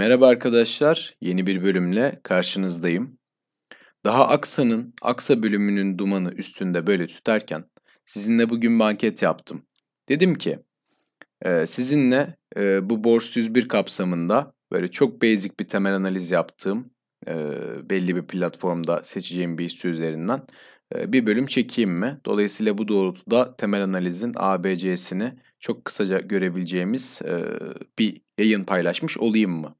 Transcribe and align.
Merhaba 0.00 0.28
arkadaşlar, 0.28 1.16
yeni 1.20 1.46
bir 1.46 1.62
bölümle 1.62 2.20
karşınızdayım. 2.22 3.18
Daha 4.04 4.28
Aksa'nın, 4.28 4.94
Aksa 5.02 5.42
bölümünün 5.42 5.98
dumanı 5.98 6.32
üstünde 6.32 6.86
böyle 6.86 7.06
tüterken 7.06 7.64
sizinle 8.04 8.50
bugün 8.50 8.78
banket 8.78 9.22
yaptım. 9.22 9.66
Dedim 10.08 10.34
ki, 10.34 10.58
e, 11.42 11.66
sizinle 11.66 12.36
e, 12.56 12.90
bu 12.90 13.04
Bors 13.04 13.36
101 13.36 13.68
kapsamında 13.68 14.54
böyle 14.72 14.90
çok 14.90 15.22
basic 15.22 15.50
bir 15.60 15.68
temel 15.68 15.94
analiz 15.94 16.30
yaptığım 16.30 16.90
e, 17.28 17.34
belli 17.90 18.16
bir 18.16 18.26
platformda 18.26 19.04
seçeceğim 19.04 19.58
bir 19.58 19.64
hisse 19.64 19.88
üzerinden 19.88 20.42
bir 20.94 21.26
bölüm 21.26 21.46
çekeyim 21.46 21.90
mi? 21.90 22.20
Dolayısıyla 22.24 22.78
bu 22.78 22.88
doğrultuda 22.88 23.56
temel 23.56 23.84
analizin 23.84 24.32
ABC'sini 24.36 25.32
çok 25.58 25.84
kısaca 25.84 26.20
görebileceğimiz 26.20 27.22
bir 27.98 28.20
yayın 28.38 28.64
paylaşmış 28.64 29.18
olayım 29.18 29.50
mı? 29.50 29.79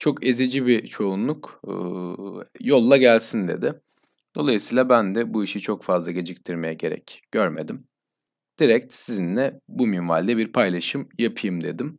Çok 0.00 0.26
ezici 0.26 0.66
bir 0.66 0.86
çoğunluk 0.86 1.60
e, 1.68 1.72
yolla 2.60 2.96
gelsin 2.96 3.48
dedi. 3.48 3.74
Dolayısıyla 4.34 4.88
ben 4.88 5.14
de 5.14 5.34
bu 5.34 5.44
işi 5.44 5.60
çok 5.60 5.82
fazla 5.82 6.12
geciktirmeye 6.12 6.74
gerek 6.74 7.22
görmedim. 7.32 7.84
Direkt 8.60 8.94
sizinle 8.94 9.60
bu 9.68 9.86
minvalde 9.86 10.36
bir 10.36 10.52
paylaşım 10.52 11.08
yapayım 11.18 11.60
dedim. 11.64 11.98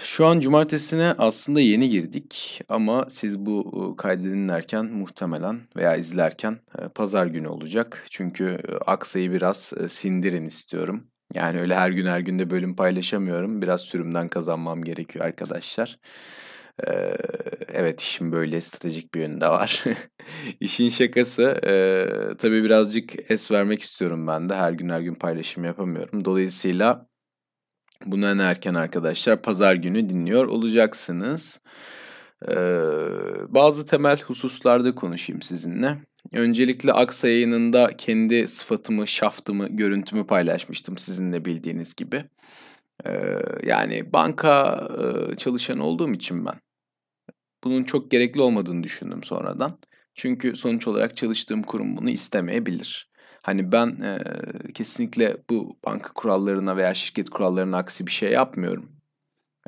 Şu 0.00 0.26
an 0.26 0.40
cumartesine 0.40 1.14
aslında 1.18 1.60
yeni 1.60 1.88
girdik 1.88 2.62
ama 2.68 3.06
siz 3.08 3.38
bu 3.38 3.94
kaydı 3.98 4.24
dinlerken 4.24 4.84
muhtemelen 4.86 5.60
veya 5.76 5.96
izlerken 5.96 6.58
pazar 6.94 7.26
günü 7.26 7.48
olacak. 7.48 8.06
Çünkü 8.10 8.58
aksayı 8.86 9.32
biraz 9.32 9.72
sindirin 9.88 10.46
istiyorum. 10.46 11.11
Yani 11.34 11.60
öyle 11.60 11.74
her 11.74 11.90
gün 11.90 12.06
her 12.06 12.20
günde 12.20 12.50
bölüm 12.50 12.76
paylaşamıyorum. 12.76 13.62
Biraz 13.62 13.80
sürümden 13.80 14.28
kazanmam 14.28 14.84
gerekiyor 14.84 15.24
arkadaşlar. 15.24 15.98
Ee, 16.86 17.16
evet 17.68 18.00
işim 18.00 18.32
böyle 18.32 18.60
stratejik 18.60 19.14
bir 19.14 19.20
yönde 19.20 19.48
var. 19.48 19.84
İşin 20.60 20.88
şakası 20.88 21.42
e, 21.42 22.36
tabii 22.38 22.64
birazcık 22.64 23.30
es 23.30 23.50
vermek 23.50 23.80
istiyorum 23.82 24.26
ben 24.26 24.48
de. 24.48 24.54
Her 24.54 24.72
gün 24.72 24.88
her 24.88 25.00
gün 25.00 25.14
paylaşım 25.14 25.64
yapamıyorum. 25.64 26.24
Dolayısıyla 26.24 27.06
bunu 28.06 28.26
en 28.26 28.38
erken 28.38 28.74
arkadaşlar 28.74 29.42
pazar 29.42 29.74
günü 29.74 30.08
dinliyor 30.08 30.44
olacaksınız. 30.46 31.60
Ee, 32.48 32.54
bazı 33.48 33.86
temel 33.86 34.20
hususlarda 34.20 34.94
konuşayım 34.94 35.42
sizinle. 35.42 35.98
Öncelikle 36.32 36.92
Aksa 36.92 37.28
yayınında 37.28 37.90
kendi 37.98 38.48
sıfatımı, 38.48 39.08
şaftımı, 39.08 39.68
görüntümü 39.68 40.26
paylaşmıştım 40.26 40.98
sizinle 40.98 41.44
bildiğiniz 41.44 41.94
gibi. 41.94 42.24
Ee, 43.06 43.38
yani 43.62 44.12
banka 44.12 44.88
e, 45.32 45.36
çalışanı 45.36 45.84
olduğum 45.84 46.12
için 46.12 46.46
ben 46.46 46.54
bunun 47.64 47.84
çok 47.84 48.10
gerekli 48.10 48.40
olmadığını 48.40 48.82
düşündüm 48.82 49.22
sonradan. 49.22 49.78
Çünkü 50.14 50.56
sonuç 50.56 50.88
olarak 50.88 51.16
çalıştığım 51.16 51.62
kurum 51.62 51.96
bunu 51.96 52.10
istemeyebilir. 52.10 53.10
Hani 53.42 53.72
ben 53.72 53.86
e, 54.02 54.18
kesinlikle 54.72 55.36
bu 55.50 55.78
banka 55.84 56.12
kurallarına 56.12 56.76
veya 56.76 56.94
şirket 56.94 57.30
kurallarına 57.30 57.76
aksi 57.76 58.06
bir 58.06 58.12
şey 58.12 58.32
yapmıyorum. 58.32 58.90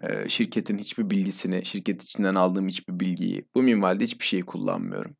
E, 0.03 0.29
şirketin 0.29 0.79
hiçbir 0.79 1.11
bilgisini, 1.11 1.65
şirket 1.65 2.03
içinden 2.03 2.35
aldığım 2.35 2.69
hiçbir 2.69 3.01
bilgiyi, 3.01 3.45
bu 3.55 3.63
minvalde 3.63 4.05
hiçbir 4.05 4.25
şeyi 4.25 4.43
kullanmıyorum. 4.43 5.17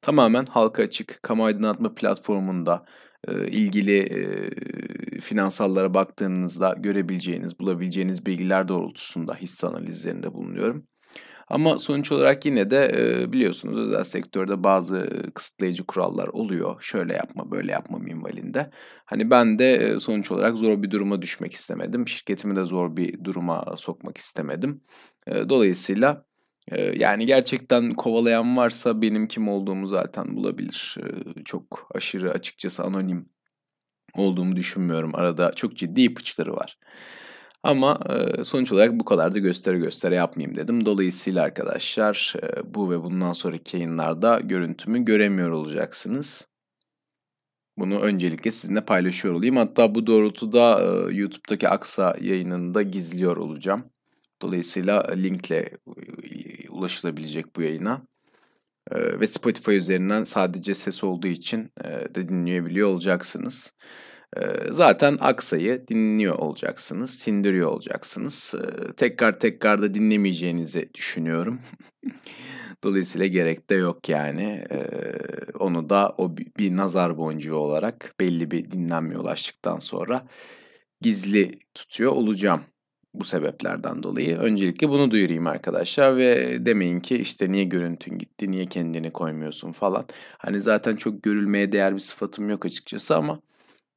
Tamamen 0.00 0.46
halka 0.46 0.82
açık, 0.82 1.18
kamu 1.22 1.44
aydınlatma 1.44 1.94
platformunda 1.94 2.84
e, 3.28 3.48
ilgili 3.48 3.98
e, 3.98 5.20
finansallara 5.20 5.94
baktığınızda 5.94 6.74
görebileceğiniz, 6.78 7.60
bulabileceğiniz 7.60 8.26
bilgiler 8.26 8.68
doğrultusunda 8.68 9.34
hisse 9.34 9.66
analizlerinde 9.66 10.32
bulunuyorum. 10.34 10.86
Ama 11.48 11.78
sonuç 11.78 12.12
olarak 12.12 12.46
yine 12.46 12.70
de 12.70 12.92
e, 12.96 13.32
biliyorsunuz 13.32 13.78
özel 13.78 14.04
sektörde 14.04 14.64
bazı 14.64 15.10
kısıtlayıcı 15.34 15.84
kurallar 15.86 16.28
oluyor. 16.28 16.82
Şöyle 16.82 17.14
yapma, 17.14 17.50
böyle 17.50 17.72
yapma 17.72 17.98
minvalinde. 17.98 18.70
Hani 19.04 19.30
ben 19.30 19.58
de 19.58 19.74
e, 19.74 19.98
sonuç 20.00 20.30
olarak 20.30 20.56
zor 20.56 20.82
bir 20.82 20.90
duruma 20.90 21.22
düşmek 21.22 21.52
istemedim. 21.52 22.08
Şirketimi 22.08 22.56
de 22.56 22.64
zor 22.64 22.96
bir 22.96 23.24
duruma 23.24 23.76
sokmak 23.76 24.18
istemedim. 24.18 24.80
E, 25.26 25.48
dolayısıyla 25.48 26.24
yani 26.96 27.26
gerçekten 27.26 27.94
kovalayan 27.94 28.56
varsa 28.56 29.02
benim 29.02 29.28
kim 29.28 29.48
olduğumu 29.48 29.86
zaten 29.86 30.36
bulabilir. 30.36 30.96
Çok 31.44 31.88
aşırı 31.94 32.30
açıkçası 32.30 32.84
anonim 32.84 33.28
olduğumu 34.14 34.56
düşünmüyorum. 34.56 35.14
Arada 35.14 35.52
çok 35.52 35.76
ciddi 35.76 36.02
ipuçları 36.02 36.52
var. 36.56 36.78
Ama 37.62 38.00
sonuç 38.44 38.72
olarak 38.72 38.92
bu 39.00 39.04
kadar 39.04 39.32
da 39.32 39.38
gösteri 39.38 39.78
gösteri 39.78 40.14
yapmayayım 40.14 40.56
dedim. 40.56 40.86
Dolayısıyla 40.86 41.42
arkadaşlar 41.42 42.34
bu 42.64 42.90
ve 42.90 43.02
bundan 43.02 43.32
sonraki 43.32 43.76
yayınlarda 43.76 44.40
görüntümü 44.40 45.04
göremiyor 45.04 45.50
olacaksınız. 45.50 46.48
Bunu 47.78 48.00
öncelikle 48.00 48.50
sizinle 48.50 48.84
paylaşıyor 48.84 49.34
olayım. 49.34 49.56
Hatta 49.56 49.94
bu 49.94 50.06
doğrultuda 50.06 50.80
YouTube'daki 51.10 51.68
Aksa 51.68 52.16
yayınını 52.20 52.74
da 52.74 52.82
gizliyor 52.82 53.36
olacağım. 53.36 53.93
Dolayısıyla 54.44 55.14
linkle 55.16 55.70
ulaşılabilecek 56.70 57.56
bu 57.56 57.62
yayına. 57.62 58.02
Ve 58.92 59.26
Spotify 59.26 59.76
üzerinden 59.76 60.24
sadece 60.24 60.74
ses 60.74 61.04
olduğu 61.04 61.26
için 61.26 61.72
de 62.14 62.28
dinleyebiliyor 62.28 62.88
olacaksınız. 62.88 63.74
Zaten 64.70 65.16
aksayı 65.20 65.88
dinliyor 65.88 66.34
olacaksınız, 66.34 67.10
sindiriyor 67.10 67.68
olacaksınız. 67.68 68.54
Tekrar 68.96 69.40
tekrar 69.40 69.82
da 69.82 69.94
dinlemeyeceğinizi 69.94 70.90
düşünüyorum. 70.94 71.60
Dolayısıyla 72.84 73.26
gerek 73.26 73.70
de 73.70 73.74
yok 73.74 74.08
yani. 74.08 74.64
Onu 75.58 75.90
da 75.90 76.14
o 76.18 76.36
bir 76.36 76.76
nazar 76.76 77.18
boncuğu 77.18 77.56
olarak 77.56 78.14
belli 78.20 78.50
bir 78.50 78.70
dinlenmeye 78.70 79.18
ulaştıktan 79.18 79.78
sonra 79.78 80.26
gizli 81.00 81.58
tutuyor 81.74 82.12
olacağım 82.12 82.62
bu 83.14 83.24
sebeplerden 83.24 84.02
dolayı. 84.02 84.38
Öncelikle 84.38 84.88
bunu 84.88 85.10
duyurayım 85.10 85.46
arkadaşlar 85.46 86.16
ve 86.16 86.58
demeyin 86.66 87.00
ki 87.00 87.16
işte 87.16 87.52
niye 87.52 87.64
görüntün 87.64 88.18
gitti, 88.18 88.50
niye 88.50 88.66
kendini 88.66 89.12
koymuyorsun 89.12 89.72
falan. 89.72 90.06
Hani 90.38 90.60
zaten 90.60 90.96
çok 90.96 91.22
görülmeye 91.22 91.72
değer 91.72 91.94
bir 91.94 91.98
sıfatım 91.98 92.50
yok 92.50 92.66
açıkçası 92.66 93.16
ama 93.16 93.40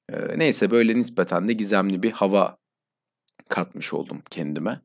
e, 0.10 0.40
neyse 0.40 0.72
böyle 0.72 0.96
nispeten 0.96 1.48
de 1.48 1.54
gizemli 1.54 2.04
bir 2.04 2.12
hava 2.12 2.58
katmış 3.50 3.94
oldum 3.94 4.22
kendime. 4.30 4.82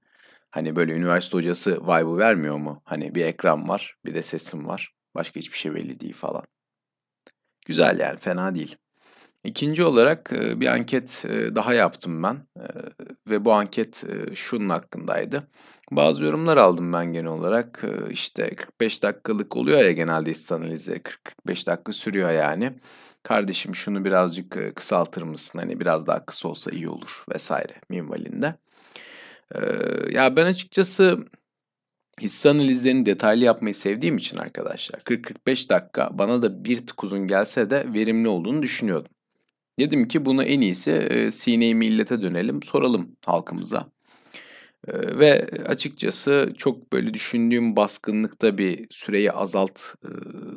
Hani 0.50 0.76
böyle 0.76 0.92
üniversite 0.92 1.36
hocası 1.36 1.82
vibe'ı 1.82 2.18
vermiyor 2.18 2.56
mu? 2.56 2.82
Hani 2.84 3.14
bir 3.14 3.24
ekran 3.24 3.68
var, 3.68 3.96
bir 4.04 4.14
de 4.14 4.22
sesim 4.22 4.66
var. 4.66 4.94
Başka 5.14 5.40
hiçbir 5.40 5.58
şey 5.58 5.74
belli 5.74 6.00
değil 6.00 6.14
falan. 6.14 6.42
Güzel 7.66 8.00
yani 8.00 8.18
fena 8.18 8.54
değil. 8.54 8.76
İkinci 9.44 9.84
olarak 9.84 10.30
bir 10.32 10.66
anket 10.66 11.24
daha 11.28 11.74
yaptım 11.74 12.22
ben 12.22 12.46
ve 13.28 13.44
bu 13.44 13.52
anket 13.52 14.04
şunun 14.34 14.68
hakkındaydı. 14.68 15.48
Bazı 15.90 16.24
yorumlar 16.24 16.56
aldım 16.56 16.92
ben 16.92 17.12
genel 17.12 17.26
olarak. 17.26 17.84
İşte 18.10 18.54
45 18.54 19.02
dakikalık 19.02 19.56
oluyor 19.56 19.78
ya 19.78 19.92
genelde 19.92 20.30
hisse 20.30 20.54
analizleri 20.54 21.00
40-45 21.46 21.66
dakika 21.66 21.92
sürüyor 21.92 22.32
yani. 22.32 22.72
Kardeşim 23.22 23.74
şunu 23.74 24.04
birazcık 24.04 24.76
kısaltır 24.76 25.22
mısın? 25.22 25.58
Hani 25.58 25.80
biraz 25.80 26.06
daha 26.06 26.26
kısa 26.26 26.48
olsa 26.48 26.70
iyi 26.70 26.88
olur 26.88 27.24
vesaire 27.34 27.74
minvalinde. 27.88 28.54
Ya 30.10 30.36
ben 30.36 30.46
açıkçası 30.46 31.18
hisse 32.20 32.50
analizlerini 32.50 33.06
detaylı 33.06 33.44
yapmayı 33.44 33.74
sevdiğim 33.74 34.18
için 34.18 34.36
arkadaşlar 34.36 35.00
40-45 35.00 35.68
dakika 35.68 36.10
bana 36.12 36.42
da 36.42 36.64
bir 36.64 36.86
tık 36.86 37.04
uzun 37.04 37.26
gelse 37.26 37.70
de 37.70 37.86
verimli 37.94 38.28
olduğunu 38.28 38.62
düşünüyordum. 38.62 39.12
Dedim 39.78 40.08
ki 40.08 40.24
bunu 40.24 40.44
en 40.44 40.60
iyisi 40.60 40.90
e, 40.90 41.30
sine 41.30 41.74
millete 41.74 42.22
dönelim, 42.22 42.62
soralım 42.62 43.16
halkımıza. 43.26 43.88
E, 44.88 45.18
ve 45.18 45.48
açıkçası 45.66 46.52
çok 46.58 46.92
böyle 46.92 47.14
düşündüğüm 47.14 47.76
baskınlıkta 47.76 48.58
bir 48.58 48.86
süreyi 48.90 49.32
azalt 49.32 49.80
e, 50.04 50.08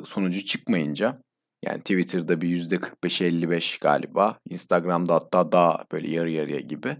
sonucu 0.04 0.44
çıkmayınca 0.44 1.22
yani 1.64 1.78
Twitter'da 1.78 2.40
bir 2.40 2.48
%45-55 2.48 3.80
galiba. 3.80 4.38
Instagram'da 4.50 5.14
hatta 5.14 5.52
daha 5.52 5.84
böyle 5.92 6.10
yarı 6.10 6.30
yarıya 6.30 6.60
gibi. 6.60 6.96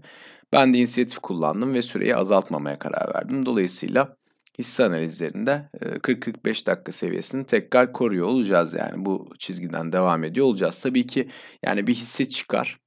Ben 0.53 0.73
de 0.73 0.77
inisiyatif 0.77 1.19
kullandım 1.19 1.73
ve 1.73 1.81
süreyi 1.81 2.15
azaltmamaya 2.15 2.79
karar 2.79 3.13
verdim. 3.13 3.45
Dolayısıyla 3.45 4.17
hisse 4.57 4.85
analizlerinde 4.85 5.69
40-45 5.73 6.65
dakika 6.65 6.91
seviyesini 6.91 7.45
tekrar 7.45 7.93
koruyor 7.93 8.27
olacağız 8.27 8.73
yani 8.73 9.05
bu 9.05 9.29
çizgiden 9.39 9.93
devam 9.93 10.23
ediyor 10.23 10.45
olacağız. 10.45 10.79
Tabii 10.79 11.07
ki 11.07 11.29
yani 11.65 11.87
bir 11.87 11.93
hisse 11.93 12.29
çıkar. 12.29 12.79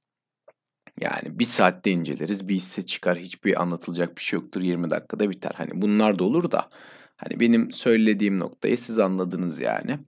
Yani 1.01 1.39
bir 1.39 1.45
saatte 1.45 1.91
inceleriz 1.91 2.47
bir 2.47 2.55
hisse 2.55 2.85
çıkar 2.85 3.17
hiçbir 3.17 3.61
anlatılacak 3.61 4.17
bir 4.17 4.21
şey 4.21 4.39
yoktur 4.39 4.61
20 4.61 4.89
dakikada 4.89 5.29
biter. 5.29 5.51
Hani 5.55 5.69
bunlar 5.73 6.19
da 6.19 6.23
olur 6.23 6.51
da 6.51 6.69
hani 7.15 7.39
benim 7.39 7.71
söylediğim 7.71 8.39
noktayı 8.39 8.77
siz 8.77 8.99
anladınız 8.99 9.61
yani 9.61 9.99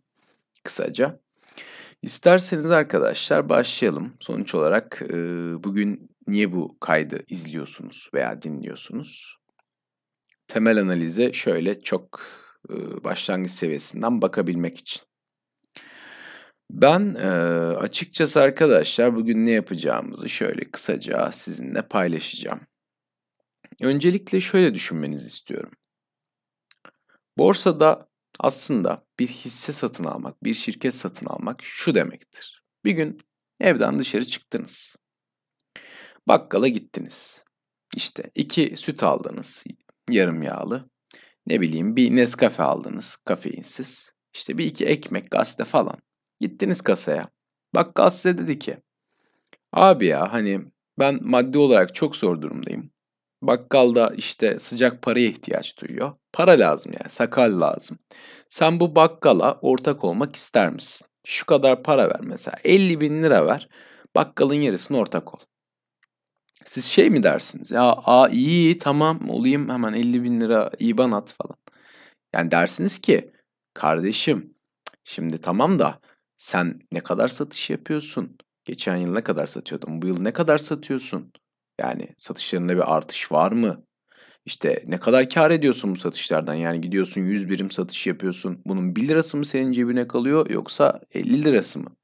kısaca. 0.64 1.20
İsterseniz 2.02 2.66
arkadaşlar 2.66 3.50
başlayalım. 3.50 4.14
Sonuç 4.20 4.56
olarak 4.56 5.02
bugün 5.64 6.10
niye 6.28 6.52
bu 6.52 6.78
kaydı 6.80 7.24
izliyorsunuz 7.30 8.10
veya 8.14 8.42
dinliyorsunuz? 8.42 9.43
Temel 10.48 10.78
analize 10.78 11.34
şöyle 11.34 11.82
çok 11.82 12.22
başlangıç 13.04 13.52
seviyesinden 13.52 14.22
bakabilmek 14.22 14.78
için. 14.78 15.02
Ben 16.72 17.14
açıkçası 17.76 18.42
arkadaşlar 18.42 19.16
bugün 19.16 19.46
ne 19.46 19.52
yapacağımızı 19.52 20.30
şöyle 20.30 20.72
kısaca 20.72 21.32
sizinle 21.32 21.82
paylaşacağım. 21.82 22.62
Öncelikle 23.82 24.42
şöyle 24.42 24.74
düşünmenizi 24.74 25.28
istiyorum. 25.28 25.72
Borsada 27.38 28.10
aslında 28.40 29.06
bir 29.20 29.28
hisse 29.28 29.74
satın 29.74 30.04
almak, 30.04 30.44
bir 30.44 30.54
şirket 30.54 30.96
satın 30.96 31.26
almak 31.26 31.64
şu 31.64 31.96
demektir. 31.96 32.64
Bir 32.86 32.92
gün 32.92 33.22
evden 33.60 34.00
dışarı 34.00 34.26
çıktınız. 34.26 34.96
Bakkala 36.28 36.68
gittiniz. 36.68 37.44
İşte 37.96 38.32
iki 38.36 38.78
süt 38.78 39.04
aldınız, 39.04 39.64
yarım 40.10 40.44
yağlı. 40.44 40.90
Ne 41.48 41.62
bileyim 41.62 41.96
bir 41.96 42.16
Nescafe 42.16 42.64
aldınız, 42.64 43.16
kafeinsiz. 43.16 44.14
İşte 44.34 44.58
bir 44.58 44.66
iki 44.66 44.86
ekmek, 44.86 45.32
gazete 45.32 45.66
falan. 45.66 45.98
Gittiniz 46.40 46.82
kasaya. 46.82 47.30
Bakkal 47.76 48.10
size 48.10 48.38
dedi 48.38 48.60
ki, 48.60 48.78
abi 49.74 50.06
ya 50.06 50.34
hani 50.34 50.62
ben 51.00 51.20
maddi 51.22 51.58
olarak 51.58 51.96
çok 51.96 52.16
zor 52.16 52.42
durumdayım. 52.42 52.92
Bakkalda 53.42 54.14
işte 54.18 54.60
sıcak 54.60 55.02
paraya 55.02 55.28
ihtiyaç 55.28 55.82
duyuyor. 55.82 56.14
Para 56.34 56.52
lazım 56.52 56.94
yani, 57.00 57.10
sakal 57.10 57.62
lazım. 57.62 58.00
Sen 58.50 58.80
bu 58.80 58.96
bakkala 58.96 59.60
ortak 59.62 60.04
olmak 60.04 60.36
ister 60.36 60.74
misin? 60.74 61.08
Şu 61.26 61.46
kadar 61.46 61.84
para 61.84 62.10
ver 62.10 62.22
mesela, 62.22 62.58
50 62.64 63.02
bin 63.02 63.24
lira 63.24 63.48
ver. 63.48 63.70
Bakkalın 64.16 64.54
yarısına 64.54 64.98
ortak 64.98 65.34
ol. 65.36 65.40
Siz 66.66 66.86
şey 66.86 67.10
mi 67.10 67.24
dersiniz? 67.24 67.72
Ya 67.72 67.82
aa 67.84 68.30
iyi 68.30 68.78
tamam 68.78 69.30
olayım 69.30 69.70
hemen 69.70 69.94
50 69.94 70.24
bin 70.24 70.42
lira 70.42 70.72
IBAN 70.80 71.12
at 71.12 71.34
falan. 71.34 71.58
Yani 72.34 72.52
dersiniz 72.52 73.00
ki 73.02 73.32
kardeşim 73.74 74.54
şimdi 75.04 75.42
tamam 75.42 75.80
da 75.80 76.00
sen 76.38 76.80
ne 76.92 77.00
kadar 77.02 77.28
satış 77.28 77.70
yapıyorsun? 77.70 78.38
Geçen 78.66 78.96
yıl 78.98 79.14
ne 79.14 79.22
kadar 79.24 79.48
satıyordun? 79.48 80.02
Bu 80.02 80.08
yıl 80.08 80.22
ne 80.22 80.34
kadar 80.34 80.58
satıyorsun? 80.58 81.34
Yani 81.82 82.10
satışlarında 82.18 82.76
bir 82.76 82.96
artış 82.96 83.32
var 83.32 83.52
mı? 83.52 83.86
İşte 84.46 84.84
ne 84.88 85.00
kadar 85.00 85.30
kar 85.30 85.52
ediyorsun 85.52 85.96
bu 85.96 86.00
satışlardan? 86.00 86.54
Yani 86.54 86.82
gidiyorsun 86.82 87.22
100 87.22 87.50
birim 87.50 87.72
satış 87.72 88.08
yapıyorsun. 88.08 88.62
Bunun 88.66 88.96
1 88.96 89.08
lirası 89.08 89.38
mı 89.38 89.46
senin 89.46 89.72
cebine 89.72 90.08
kalıyor 90.08 90.50
yoksa 90.50 91.02
50 91.12 91.44
lirası 91.46 91.80
mı? 91.80 91.96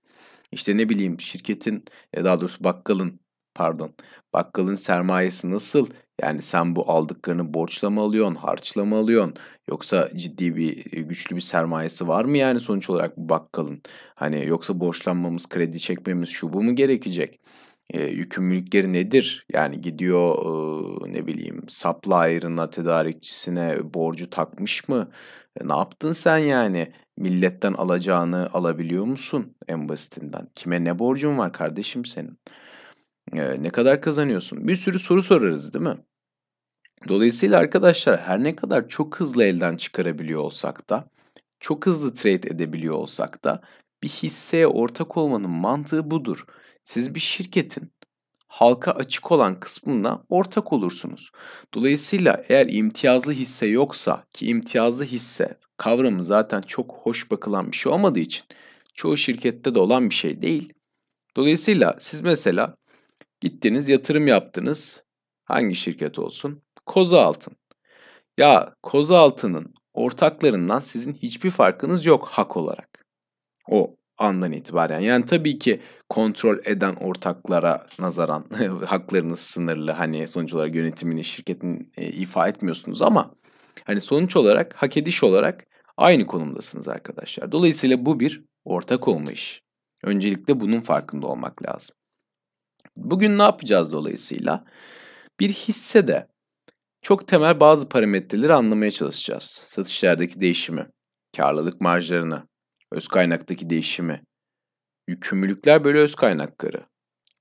İşte 0.51 0.77
ne 0.77 0.89
bileyim 0.89 1.19
şirketin 1.21 1.85
ya 2.15 2.25
daha 2.25 2.41
doğrusu 2.41 2.63
bakkalın 2.63 3.19
pardon 3.59 3.94
bakkalın 4.33 4.75
sermayesi 4.75 5.51
nasıl? 5.51 5.88
Yani 6.21 6.41
sen 6.41 6.75
bu 6.75 6.91
aldıklarını 6.91 7.53
borçla 7.53 7.89
mı 7.89 8.01
alıyorsun, 8.01 8.35
harçla 8.35 8.85
mı 8.85 8.95
alıyorsun? 8.97 9.33
Yoksa 9.69 10.09
ciddi 10.15 10.56
bir 10.56 10.97
e, 10.97 11.01
güçlü 11.01 11.35
bir 11.35 11.41
sermayesi 11.41 12.07
var 12.07 12.25
mı 12.25 12.38
yani 12.38 12.59
sonuç 12.59 12.89
olarak 12.89 13.17
bu 13.17 13.29
bakkalın? 13.29 13.81
Hani 14.15 14.47
yoksa 14.47 14.79
borçlanmamız, 14.79 15.50
kredi 15.50 15.79
çekmemiz 15.79 16.29
şu 16.29 16.53
bu 16.53 16.63
mu 16.63 16.75
gerekecek? 16.75 17.39
E, 17.94 18.07
yükümlülükleri 18.07 18.94
nedir? 18.94 19.45
Yani 19.53 19.81
gidiyor 19.81 20.35
e, 21.07 21.13
ne 21.13 21.27
bileyim 21.27 21.63
supplier'ına, 21.67 22.69
tedarikçisine 22.69 23.94
borcu 23.94 24.29
takmış 24.29 24.89
mı? 24.89 25.11
E, 25.61 25.67
ne 25.67 25.73
yaptın 25.77 26.11
sen 26.11 26.38
yani? 26.38 26.94
Milletten 27.17 27.73
alacağını 27.73 28.50
alabiliyor 28.53 29.06
musun 29.06 29.56
en 29.67 29.89
basitinden? 29.89 30.47
Kime 30.56 30.83
ne 30.83 31.00
borcun 31.00 31.38
var 31.38 31.53
kardeşim 31.53 32.06
senin? 32.06 32.39
E, 33.33 33.63
ne 33.63 33.69
kadar 33.69 34.01
kazanıyorsun? 34.01 34.67
Bir 34.67 34.75
sürü 34.75 34.99
soru 34.99 35.23
sorarız 35.23 35.73
değil 35.73 35.85
mi? 35.85 35.97
Dolayısıyla 37.07 37.59
arkadaşlar 37.59 38.19
her 38.19 38.43
ne 38.43 38.55
kadar 38.55 38.87
çok 38.87 39.19
hızlı 39.19 39.43
elden 39.43 39.77
çıkarabiliyor 39.77 40.41
olsak 40.41 40.89
da, 40.89 41.09
çok 41.59 41.85
hızlı 41.85 42.15
trade 42.15 42.49
edebiliyor 42.49 42.95
olsak 42.95 43.43
da 43.43 43.61
bir 44.03 44.09
hisseye 44.09 44.67
ortak 44.67 45.17
olmanın 45.17 45.49
mantığı 45.49 46.11
budur. 46.11 46.45
Siz 46.83 47.15
bir 47.15 47.19
şirketin 47.19 47.91
halka 48.47 48.91
açık 48.91 49.31
olan 49.31 49.59
kısmına 49.59 50.23
ortak 50.29 50.73
olursunuz. 50.73 51.31
Dolayısıyla 51.73 52.43
eğer 52.49 52.67
imtiyazlı 52.69 53.33
hisse 53.33 53.67
yoksa 53.67 54.23
ki 54.33 54.47
imtiyazlı 54.47 55.03
hisse 55.03 55.57
kavramı 55.77 56.23
zaten 56.23 56.61
çok 56.61 56.91
hoş 56.91 57.31
bakılan 57.31 57.71
bir 57.71 57.77
şey 57.77 57.91
olmadığı 57.91 58.19
için 58.19 58.43
çoğu 58.93 59.17
şirkette 59.17 59.75
de 59.75 59.79
olan 59.79 60.09
bir 60.09 60.15
şey 60.15 60.41
değil. 60.41 60.73
Dolayısıyla 61.35 61.97
siz 61.99 62.21
mesela 62.21 62.75
gittiniz 63.41 63.89
yatırım 63.89 64.27
yaptınız 64.27 65.03
hangi 65.45 65.75
şirket 65.75 66.19
olsun? 66.19 66.62
Koza 66.86 67.21
Altın. 67.21 67.56
Ya 68.38 68.74
Koza 68.83 69.19
Altın'ın 69.19 69.74
ortaklarından 69.94 70.80
sizin 70.80 71.13
hiçbir 71.13 71.51
farkınız 71.51 72.06
yok 72.06 72.27
hak 72.27 72.57
olarak. 72.57 73.06
O 73.68 73.95
andan 74.18 74.51
itibaren. 74.51 75.00
Yani 75.00 75.25
tabii 75.25 75.59
ki 75.59 75.81
kontrol 76.09 76.57
eden 76.65 76.95
ortaklara 76.95 77.86
nazaran 78.00 78.45
haklarınız 78.86 79.39
sınırlı. 79.39 79.92
Hani 79.92 80.27
sonuç 80.27 80.53
olarak 80.53 80.75
yönetimini 80.75 81.24
şirketin 81.24 81.92
e, 81.97 82.07
ifa 82.07 82.47
etmiyorsunuz 82.47 83.01
ama 83.01 83.35
hani 83.83 84.01
sonuç 84.01 84.35
olarak 84.35 84.74
hak 84.75 84.97
ediş 84.97 85.24
olarak 85.24 85.65
aynı 85.97 86.27
konumdasınız 86.27 86.88
arkadaşlar. 86.88 87.51
Dolayısıyla 87.51 88.06
bu 88.06 88.19
bir 88.19 88.44
ortak 88.65 89.07
olma 89.07 89.31
iş. 89.31 89.62
Öncelikle 90.03 90.59
bunun 90.59 90.81
farkında 90.81 91.27
olmak 91.27 91.63
lazım. 91.65 91.95
Bugün 92.97 93.37
ne 93.37 93.43
yapacağız 93.43 93.91
dolayısıyla? 93.91 94.65
Bir 95.39 95.49
hissede 95.49 96.27
çok 97.01 97.27
temel 97.27 97.59
bazı 97.59 97.89
parametreleri 97.89 98.53
anlamaya 98.53 98.91
çalışacağız. 98.91 99.61
Satışlardaki 99.65 100.41
değişimi, 100.41 100.87
karlılık 101.37 101.81
marjlarını, 101.81 102.43
öz 102.91 103.07
kaynaktaki 103.07 103.69
değişimi, 103.69 104.21
yükümlülükler 105.07 105.83
bölü 105.83 105.99
öz 105.99 106.15
kaynakları, 106.15 106.85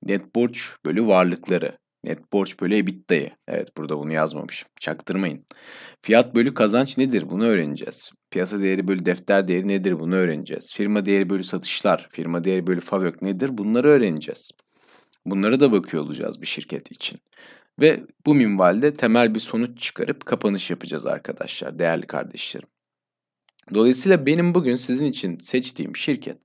net 0.02 0.34
borç 0.34 0.76
bölü 0.86 1.06
varlıkları, 1.06 1.78
net 2.04 2.32
borç 2.32 2.60
bölü 2.60 2.76
EBITDA'yı. 2.76 3.30
Evet 3.48 3.76
burada 3.76 3.98
bunu 3.98 4.12
yazmamışım. 4.12 4.68
Çaktırmayın. 4.80 5.46
Fiyat 6.02 6.34
bölü 6.34 6.54
kazanç 6.54 6.98
nedir? 6.98 7.30
Bunu 7.30 7.44
öğreneceğiz. 7.44 8.10
Piyasa 8.30 8.60
değeri 8.60 8.88
bölü 8.88 9.06
defter 9.06 9.48
değeri 9.48 9.68
nedir? 9.68 10.00
Bunu 10.00 10.14
öğreneceğiz. 10.14 10.72
Firma 10.74 11.06
değeri 11.06 11.30
bölü 11.30 11.44
satışlar, 11.44 12.08
firma 12.12 12.44
değeri 12.44 12.66
bölü 12.66 12.80
FAVÖK 12.80 13.22
nedir? 13.22 13.58
Bunları 13.58 13.88
öğreneceğiz. 13.88 14.50
Bunlara 15.30 15.60
da 15.60 15.72
bakıyor 15.72 16.02
olacağız 16.02 16.42
bir 16.42 16.46
şirket 16.46 16.92
için. 16.92 17.20
Ve 17.80 18.04
bu 18.26 18.34
minvalde 18.34 18.94
temel 18.94 19.34
bir 19.34 19.40
sonuç 19.40 19.80
çıkarıp 19.80 20.26
kapanış 20.26 20.70
yapacağız 20.70 21.06
arkadaşlar, 21.06 21.78
değerli 21.78 22.06
kardeşlerim. 22.06 22.68
Dolayısıyla 23.74 24.26
benim 24.26 24.54
bugün 24.54 24.76
sizin 24.76 25.04
için 25.04 25.38
seçtiğim 25.38 25.96
şirket 25.96 26.38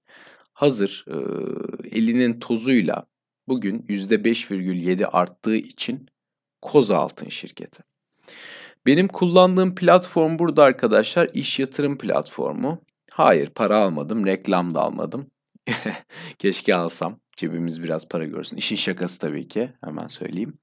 hazır 0.54 1.06
e, 1.08 1.18
elinin 1.98 2.40
tozuyla 2.40 3.06
bugün 3.48 3.80
%5,7 3.80 5.06
arttığı 5.06 5.56
için 5.56 6.10
Koza 6.62 6.98
Altın 6.98 7.30
şirketi. 7.30 7.84
Benim 8.86 9.08
kullandığım 9.08 9.76
platform 9.76 10.40
burada 10.40 10.64
arkadaşlar 10.64 11.30
iş 11.34 11.60
yatırım 11.60 11.98
platformu. 11.98 12.82
Hayır 13.12 13.50
para 13.50 13.78
almadım, 13.78 14.26
reklam 14.26 14.76
da 14.76 14.82
almadım. 14.82 15.28
Keşke 16.40 16.76
alsam. 16.76 17.20
Cebimiz 17.38 17.84
biraz 17.84 18.10
para 18.10 18.26
görsün. 18.26 18.58
İşin 18.58 18.76
şakası 18.76 19.20
tabii 19.20 19.48
ki. 19.48 19.74
Hemen 19.84 20.08
söyleyeyim. 20.08 20.58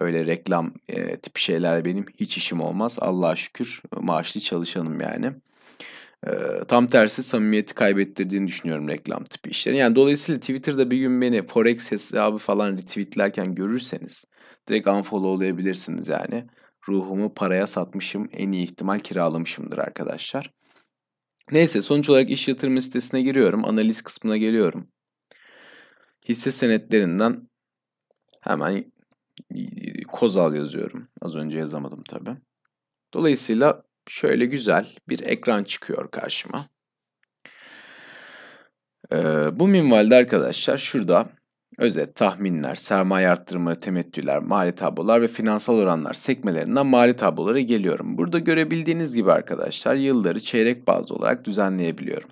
Öyle 0.00 0.26
reklam 0.26 0.74
e, 0.88 1.16
tipi 1.16 1.42
şeyler 1.42 1.84
benim 1.84 2.06
hiç 2.20 2.36
işim 2.36 2.60
olmaz. 2.60 2.98
Allah'a 3.00 3.36
şükür 3.36 3.82
maaşlı 3.96 4.40
çalışanım 4.40 5.00
yani. 5.00 5.32
E, 6.26 6.30
tam 6.68 6.86
tersi 6.86 7.22
samimiyeti 7.22 7.74
kaybettirdiğini 7.74 8.46
düşünüyorum 8.46 8.88
reklam 8.88 9.24
tipi 9.24 9.50
işlerin. 9.50 9.76
Yani 9.76 9.96
dolayısıyla 9.96 10.40
Twitter'da 10.40 10.90
bir 10.90 10.98
gün 10.98 11.20
beni 11.20 11.46
Forex 11.46 11.92
hesabı 11.92 12.38
falan 12.38 12.72
retweetlerken 12.72 13.54
görürseniz 13.54 14.24
direkt 14.68 14.88
unfollowlayabilirsiniz 14.88 16.08
yani. 16.08 16.46
Ruhumu 16.88 17.34
paraya 17.34 17.66
satmışım. 17.66 18.28
En 18.32 18.52
iyi 18.52 18.64
ihtimal 18.64 18.98
kiralamışımdır 18.98 19.78
arkadaşlar. 19.78 20.50
Neyse 21.52 21.82
sonuç 21.82 22.10
olarak 22.10 22.30
iş 22.30 22.48
yatırım 22.48 22.80
sitesine 22.80 23.22
giriyorum. 23.22 23.64
Analiz 23.64 24.02
kısmına 24.02 24.36
geliyorum. 24.36 24.88
Hisse 26.28 26.52
senetlerinden 26.52 27.48
hemen 28.40 28.92
Kozal 30.12 30.54
yazıyorum. 30.54 31.08
Az 31.20 31.36
önce 31.36 31.58
yazamadım 31.58 32.04
tabii. 32.08 32.36
Dolayısıyla 33.14 33.82
şöyle 34.08 34.46
güzel 34.46 34.96
bir 35.08 35.20
ekran 35.20 35.64
çıkıyor 35.64 36.10
karşıma. 36.10 36.66
Ee, 39.12 39.16
bu 39.52 39.68
minvalde 39.68 40.16
arkadaşlar 40.16 40.78
şurada 40.78 41.32
özet, 41.78 42.14
tahminler, 42.14 42.74
sermaye 42.74 43.28
arttırmaları, 43.28 43.80
temettüler, 43.80 44.38
mali 44.38 44.74
tablolar 44.74 45.22
ve 45.22 45.28
finansal 45.28 45.78
oranlar 45.78 46.14
sekmelerinden 46.14 46.86
mali 46.86 47.16
tablolara 47.16 47.60
geliyorum. 47.60 48.18
Burada 48.18 48.38
görebildiğiniz 48.38 49.14
gibi 49.14 49.32
arkadaşlar 49.32 49.94
yılları 49.94 50.40
çeyrek 50.40 50.86
bazlı 50.86 51.14
olarak 51.14 51.44
düzenleyebiliyorum. 51.44 52.28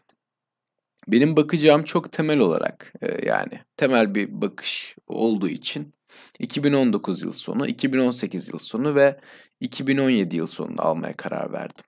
benim 1.08 1.36
bakacağım 1.36 1.84
çok 1.84 2.12
temel 2.12 2.38
olarak 2.38 2.92
e, 3.02 3.26
yani 3.26 3.60
temel 3.76 4.14
bir 4.14 4.40
bakış 4.40 4.96
olduğu 5.08 5.48
için 5.48 5.94
2019 6.38 7.22
yıl 7.22 7.32
sonu, 7.32 7.66
2018 7.66 8.48
yıl 8.48 8.58
sonu 8.58 8.94
ve 8.94 9.20
2017 9.60 10.36
yıl 10.36 10.46
sonunda 10.46 10.82
almaya 10.82 11.12
karar 11.16 11.52
verdim. 11.52 11.84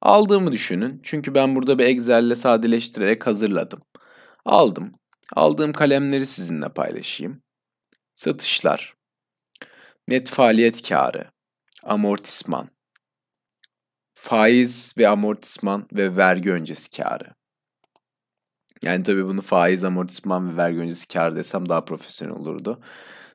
Aldığımı 0.00 0.52
düşünün. 0.52 1.00
Çünkü 1.02 1.34
ben 1.34 1.54
burada 1.56 1.78
bir 1.78 1.84
Excel 1.84 2.24
ile 2.24 2.36
sadeleştirerek 2.36 3.26
hazırladım. 3.26 3.80
Aldım. 4.44 4.92
Aldığım 5.32 5.72
kalemleri 5.72 6.26
sizinle 6.26 6.68
paylaşayım. 6.68 7.42
Satışlar, 8.14 8.94
net 10.08 10.28
faaliyet 10.28 10.88
karı, 10.88 11.30
amortisman, 11.82 12.68
faiz 14.14 14.94
ve 14.98 15.08
amortisman 15.08 15.88
ve 15.92 16.16
vergi 16.16 16.52
öncesi 16.52 16.90
karı. 16.90 17.34
Yani 18.82 19.02
tabii 19.02 19.24
bunu 19.24 19.42
faiz, 19.42 19.84
amortisman 19.84 20.52
ve 20.52 20.56
vergi 20.56 20.78
öncesi 20.78 21.08
kar 21.08 21.36
desem 21.36 21.68
daha 21.68 21.84
profesyonel 21.84 22.34
olurdu. 22.34 22.80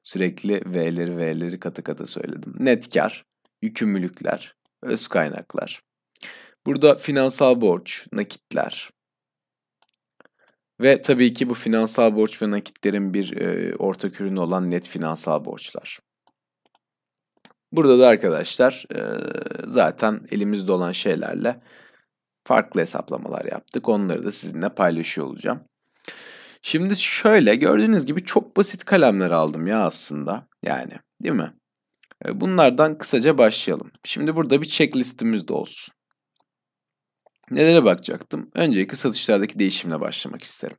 Sürekli 0.03 0.61
V'leri 0.65 1.17
V'leri 1.17 1.59
katı 1.59 1.83
katı 1.83 2.07
söyledim. 2.07 2.53
Net 2.59 2.93
kar, 2.93 3.25
yükümlülükler, 3.61 4.55
öz 4.83 5.07
kaynaklar. 5.07 5.81
Burada 6.65 6.95
finansal 6.95 7.61
borç, 7.61 8.07
nakitler. 8.13 8.89
Ve 10.81 11.01
tabii 11.01 11.33
ki 11.33 11.49
bu 11.49 11.53
finansal 11.53 12.15
borç 12.15 12.41
ve 12.41 12.51
nakitlerin 12.51 13.13
bir 13.13 13.37
e, 13.37 13.75
ortak 13.75 14.21
ürünü 14.21 14.39
olan 14.39 14.71
net 14.71 14.87
finansal 14.87 15.45
borçlar. 15.45 15.99
Burada 17.71 17.99
da 17.99 18.07
arkadaşlar 18.07 18.85
e, 18.95 19.01
zaten 19.65 20.21
elimizde 20.31 20.71
olan 20.71 20.91
şeylerle 20.91 21.61
farklı 22.47 22.81
hesaplamalar 22.81 23.45
yaptık. 23.45 23.89
Onları 23.89 24.23
da 24.23 24.31
sizinle 24.31 24.69
paylaşıyor 24.69 25.27
olacağım. 25.27 25.63
Şimdi 26.61 26.95
şöyle 26.95 27.55
gördüğünüz 27.55 28.05
gibi 28.05 28.23
çok 28.23 28.57
basit 28.57 28.85
kalemler 28.85 29.31
aldım 29.31 29.67
ya 29.67 29.85
aslında. 29.85 30.47
Yani 30.65 30.93
değil 31.23 31.35
mi? 31.35 31.53
E, 32.25 32.41
bunlardan 32.41 32.97
kısaca 32.97 33.37
başlayalım. 33.37 33.91
Şimdi 34.05 34.35
burada 34.35 34.61
bir 34.61 34.67
checklistimiz 34.67 35.47
de 35.47 35.53
olsun. 35.53 35.93
Nelere 37.51 37.83
bakacaktım? 37.85 38.51
Öncelikle 38.55 38.95
satışlardaki 38.95 39.59
değişimle 39.59 39.99
başlamak 39.99 40.43
isterim. 40.43 40.77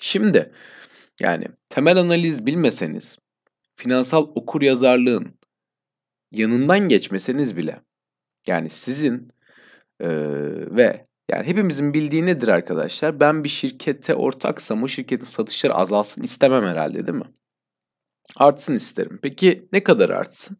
Şimdi 0.00 0.52
yani 1.20 1.48
temel 1.68 1.96
analiz 1.96 2.46
bilmeseniz 2.46 3.18
finansal 3.76 4.22
okur 4.34 4.62
yazarlığın 4.62 5.34
yanından 6.32 6.78
geçmeseniz 6.78 7.56
bile 7.56 7.80
yani 8.46 8.70
sizin 8.70 9.28
e, 10.00 10.08
ve 10.76 11.06
yani 11.30 11.46
hepimizin 11.46 11.94
bildiği 11.94 12.26
nedir 12.26 12.48
arkadaşlar? 12.48 13.20
Ben 13.20 13.44
bir 13.44 13.48
şirkete 13.48 14.14
ortaksam 14.14 14.82
o 14.82 14.88
şirketin 14.88 15.24
satışları 15.24 15.74
azalsın 15.74 16.22
istemem 16.22 16.64
herhalde 16.64 17.06
değil 17.06 17.18
mi? 17.18 17.32
Artsın 18.36 18.74
isterim. 18.74 19.18
Peki 19.22 19.68
ne 19.72 19.82
kadar 19.82 20.10
artsın? 20.10 20.56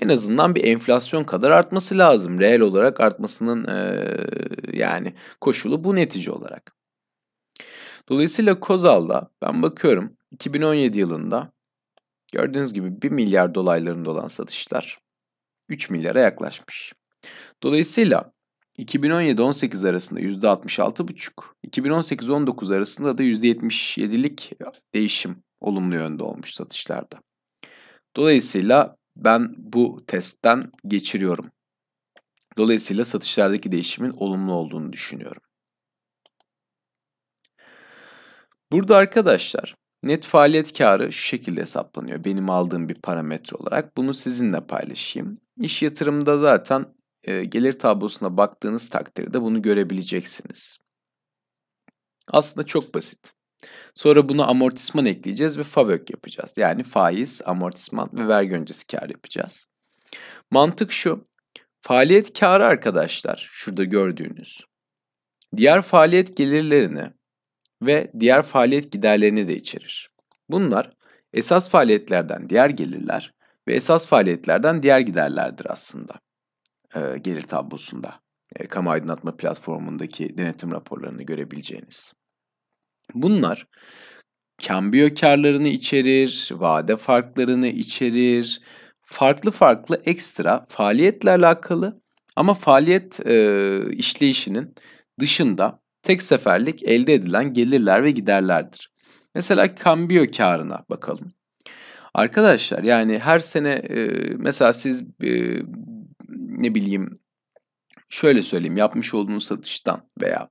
En 0.00 0.08
azından 0.08 0.54
bir 0.54 0.64
enflasyon 0.64 1.24
kadar 1.24 1.50
artması 1.50 1.98
lazım. 1.98 2.40
Reel 2.40 2.60
olarak 2.60 3.00
artmasının 3.00 3.68
e, 3.68 4.06
yani 4.72 5.14
koşulu 5.40 5.84
bu 5.84 5.96
netice 5.96 6.32
olarak. 6.32 6.76
Dolayısıyla 8.08 8.60
Kozal'da 8.60 9.30
ben 9.42 9.62
bakıyorum 9.62 10.16
2017 10.30 10.98
yılında 10.98 11.52
gördüğünüz 12.32 12.72
gibi 12.72 13.02
1 13.02 13.10
milyar 13.10 13.54
dolaylarında 13.54 14.10
olan 14.10 14.28
satışlar 14.28 14.98
3 15.68 15.90
milyara 15.90 16.20
yaklaşmış. 16.20 16.92
Dolayısıyla 17.62 18.32
2017-18 18.78 19.88
arasında 19.88 20.20
%66,5, 20.20 21.30
2018-19 21.66 22.76
arasında 22.76 23.18
da 23.18 23.22
%77'lik 23.22 24.52
değişim 24.94 25.42
olumlu 25.60 25.94
yönde 25.94 26.22
olmuş 26.22 26.54
satışlarda. 26.54 27.20
Dolayısıyla 28.16 28.97
ben 29.18 29.54
bu 29.58 30.04
testten 30.06 30.72
geçiriyorum. 30.86 31.50
Dolayısıyla 32.58 33.04
satışlardaki 33.04 33.72
değişimin 33.72 34.10
olumlu 34.10 34.52
olduğunu 34.52 34.92
düşünüyorum. 34.92 35.42
Burada 38.72 38.96
arkadaşlar 38.96 39.74
net 40.02 40.26
faaliyet 40.26 40.78
karı 40.78 41.12
şu 41.12 41.22
şekilde 41.22 41.60
hesaplanıyor. 41.60 42.24
Benim 42.24 42.50
aldığım 42.50 42.88
bir 42.88 42.94
parametre 42.94 43.56
olarak. 43.56 43.96
Bunu 43.96 44.14
sizinle 44.14 44.66
paylaşayım. 44.66 45.40
İş 45.60 45.82
yatırımda 45.82 46.38
zaten 46.38 46.94
e, 47.24 47.44
gelir 47.44 47.72
tablosuna 47.72 48.36
baktığınız 48.36 48.88
takdirde 48.88 49.42
bunu 49.42 49.62
görebileceksiniz. 49.62 50.78
Aslında 52.28 52.66
çok 52.66 52.94
basit. 52.94 53.37
Sonra 53.94 54.28
buna 54.28 54.46
amortisman 54.46 55.06
ekleyeceğiz 55.06 55.58
ve 55.58 55.62
FAVÖK 55.62 56.10
yapacağız. 56.10 56.54
Yani 56.56 56.82
faiz, 56.82 57.42
amortisman 57.44 58.08
ve 58.12 58.28
vergi 58.28 58.54
öncesi 58.54 58.86
kar 58.86 59.08
yapacağız. 59.08 59.66
Mantık 60.50 60.92
şu. 60.92 61.28
Faaliyet 61.82 62.38
karı 62.40 62.64
arkadaşlar 62.64 63.48
şurada 63.52 63.84
gördüğünüz. 63.84 64.60
Diğer 65.56 65.82
faaliyet 65.82 66.36
gelirlerini 66.36 67.10
ve 67.82 68.12
diğer 68.20 68.42
faaliyet 68.42 68.92
giderlerini 68.92 69.48
de 69.48 69.56
içerir. 69.56 70.08
Bunlar 70.48 70.90
esas 71.32 71.70
faaliyetlerden 71.70 72.48
diğer 72.48 72.70
gelirler 72.70 73.34
ve 73.68 73.74
esas 73.74 74.06
faaliyetlerden 74.06 74.82
diğer 74.82 75.00
giderlerdir 75.00 75.66
aslında 75.70 76.14
e, 76.94 77.18
gelir 77.18 77.42
tablosunda. 77.42 78.20
E, 78.56 78.66
kamu 78.66 78.90
aydınlatma 78.90 79.36
platformundaki 79.36 80.38
denetim 80.38 80.72
raporlarını 80.72 81.22
görebileceğiniz. 81.22 82.12
Bunlar 83.14 83.66
kambiyo 84.66 85.08
karlarını 85.20 85.68
içerir, 85.68 86.50
vade 86.52 86.96
farklarını 86.96 87.68
içerir, 87.68 88.60
farklı 89.02 89.50
farklı 89.50 90.02
ekstra 90.04 90.66
faaliyetle 90.68 91.30
alakalı 91.30 92.00
ama 92.36 92.54
faaliyet 92.54 93.26
e, 93.26 93.80
işleyişinin 93.92 94.74
dışında 95.20 95.80
tek 96.02 96.22
seferlik 96.22 96.82
elde 96.82 97.14
edilen 97.14 97.52
gelirler 97.54 98.04
ve 98.04 98.10
giderlerdir. 98.10 98.90
Mesela 99.34 99.74
kambiyo 99.74 100.26
karına 100.36 100.84
bakalım. 100.90 101.32
Arkadaşlar 102.14 102.82
yani 102.82 103.18
her 103.18 103.38
sene 103.38 103.70
e, 103.70 104.08
mesela 104.36 104.72
siz 104.72 105.02
e, 105.22 105.62
ne 106.28 106.74
bileyim 106.74 107.14
şöyle 108.08 108.42
söyleyeyim 108.42 108.76
yapmış 108.76 109.14
olduğunuz 109.14 109.44
satıştan 109.44 110.08
veya 110.22 110.48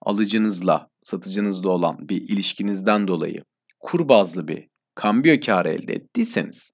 alıcınızla 0.00 0.91
satıcınızla 1.02 1.70
olan 1.70 2.08
bir 2.08 2.28
ilişkinizden 2.28 3.08
dolayı 3.08 3.44
kur 3.80 4.08
bazlı 4.08 4.48
bir 4.48 4.68
kambiyo 4.94 5.40
karı 5.40 5.70
elde 5.70 5.92
ettiyseniz 5.92 6.72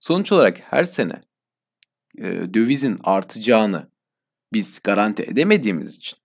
sonuç 0.00 0.32
olarak 0.32 0.58
her 0.60 0.84
sene 0.84 1.20
e, 2.18 2.54
dövizin 2.54 2.98
artacağını 3.04 3.90
biz 4.52 4.80
garanti 4.82 5.22
edemediğimiz 5.22 5.96
için 5.96 6.18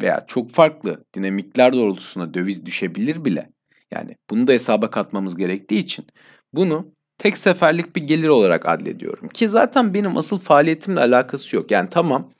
veya 0.00 0.24
çok 0.26 0.50
farklı 0.50 1.04
dinamikler 1.14 1.72
doğrultusunda 1.72 2.34
döviz 2.34 2.66
düşebilir 2.66 3.24
bile. 3.24 3.48
Yani 3.90 4.16
bunu 4.30 4.46
da 4.46 4.52
hesaba 4.52 4.90
katmamız 4.90 5.36
gerektiği 5.36 5.78
için 5.78 6.06
bunu 6.52 6.92
tek 7.18 7.36
seferlik 7.36 7.96
bir 7.96 8.02
gelir 8.02 8.28
olarak 8.28 8.68
adlediyorum. 8.68 9.28
Ki 9.28 9.48
zaten 9.48 9.94
benim 9.94 10.16
asıl 10.16 10.38
faaliyetimle 10.38 11.00
alakası 11.00 11.56
yok. 11.56 11.70
Yani 11.70 11.90
tamam 11.90 12.32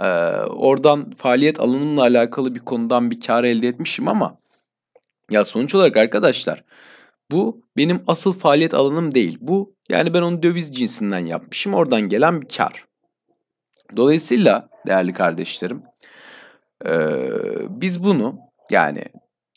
e, 0.00 0.06
oradan 0.46 1.10
faaliyet 1.10 1.60
alanımla 1.60 2.02
alakalı 2.02 2.54
bir 2.54 2.60
konudan 2.60 3.10
bir 3.10 3.20
kar 3.20 3.44
elde 3.44 3.68
etmişim 3.68 4.08
ama 4.08 4.38
ya 5.30 5.44
sonuç 5.44 5.74
olarak 5.74 5.96
arkadaşlar 5.96 6.64
bu 7.30 7.62
benim 7.76 8.02
asıl 8.06 8.32
faaliyet 8.32 8.74
alanım 8.74 9.14
değil. 9.14 9.38
Bu 9.40 9.74
yani 9.88 10.14
ben 10.14 10.22
onu 10.22 10.42
döviz 10.42 10.76
cinsinden 10.76 11.26
yapmışım. 11.26 11.74
Oradan 11.74 12.00
gelen 12.00 12.42
bir 12.42 12.48
kar. 12.48 12.84
Dolayısıyla 13.96 14.68
değerli 14.86 15.12
kardeşlerim 15.12 15.82
e, 16.86 16.92
biz 17.68 18.04
bunu 18.04 18.38
yani 18.70 19.04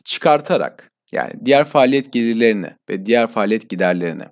çıkartarak 0.04 0.92
yani 1.12 1.34
diğer 1.46 1.64
faaliyet 1.64 2.14
gelirlerini 2.14 2.70
ve 2.90 3.06
diğer 3.06 3.28
faaliyet 3.28 3.70
giderlerini 3.70 4.24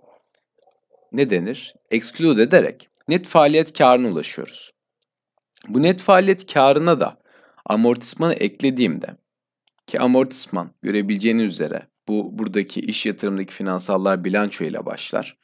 ne 1.12 1.30
denir? 1.30 1.76
Exclude 1.92 2.44
ederek 2.44 2.90
net 3.08 3.28
faaliyet 3.28 3.78
karına 3.78 4.08
ulaşıyoruz. 4.08 4.72
Bu 5.68 5.82
net 5.82 6.02
faaliyet 6.02 6.54
karına 6.54 7.00
da 7.00 7.18
amortismanı 7.66 8.34
eklediğimde 8.34 9.08
ki 9.88 10.00
amortisman 10.00 10.72
görebileceğiniz 10.82 11.52
üzere 11.52 11.88
bu 12.08 12.40
buradaki 12.40 12.80
iş 12.80 13.06
yatırımdaki 13.06 13.54
finansallar 13.54 14.24
bilanço 14.24 14.66
ile 14.66 14.86
başlar. 14.86 15.38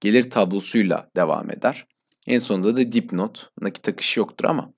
Gelir 0.00 0.30
tablosuyla 0.30 1.10
devam 1.16 1.50
eder. 1.50 1.86
En 2.26 2.38
sonunda 2.38 2.76
da 2.76 2.92
dipnot, 2.92 3.50
nakit 3.60 3.88
akışı 3.88 4.20
yoktur 4.20 4.44
ama 4.44 4.72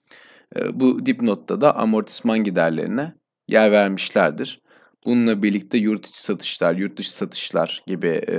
e, 0.57 0.81
bu 0.81 1.07
dipnotta 1.07 1.61
da 1.61 1.77
amortisman 1.77 2.45
giderlerine 2.45 3.15
yer 3.49 3.73
vermişlerdir. 3.73 4.63
Bununla 5.07 5.43
birlikte 5.43 5.79
yurt 5.79 6.09
içi 6.09 6.23
satışlar, 6.23 6.75
yurt 6.75 6.97
dışı 6.97 7.15
satışlar 7.15 7.83
gibi 7.87 8.07
e, 8.29 8.37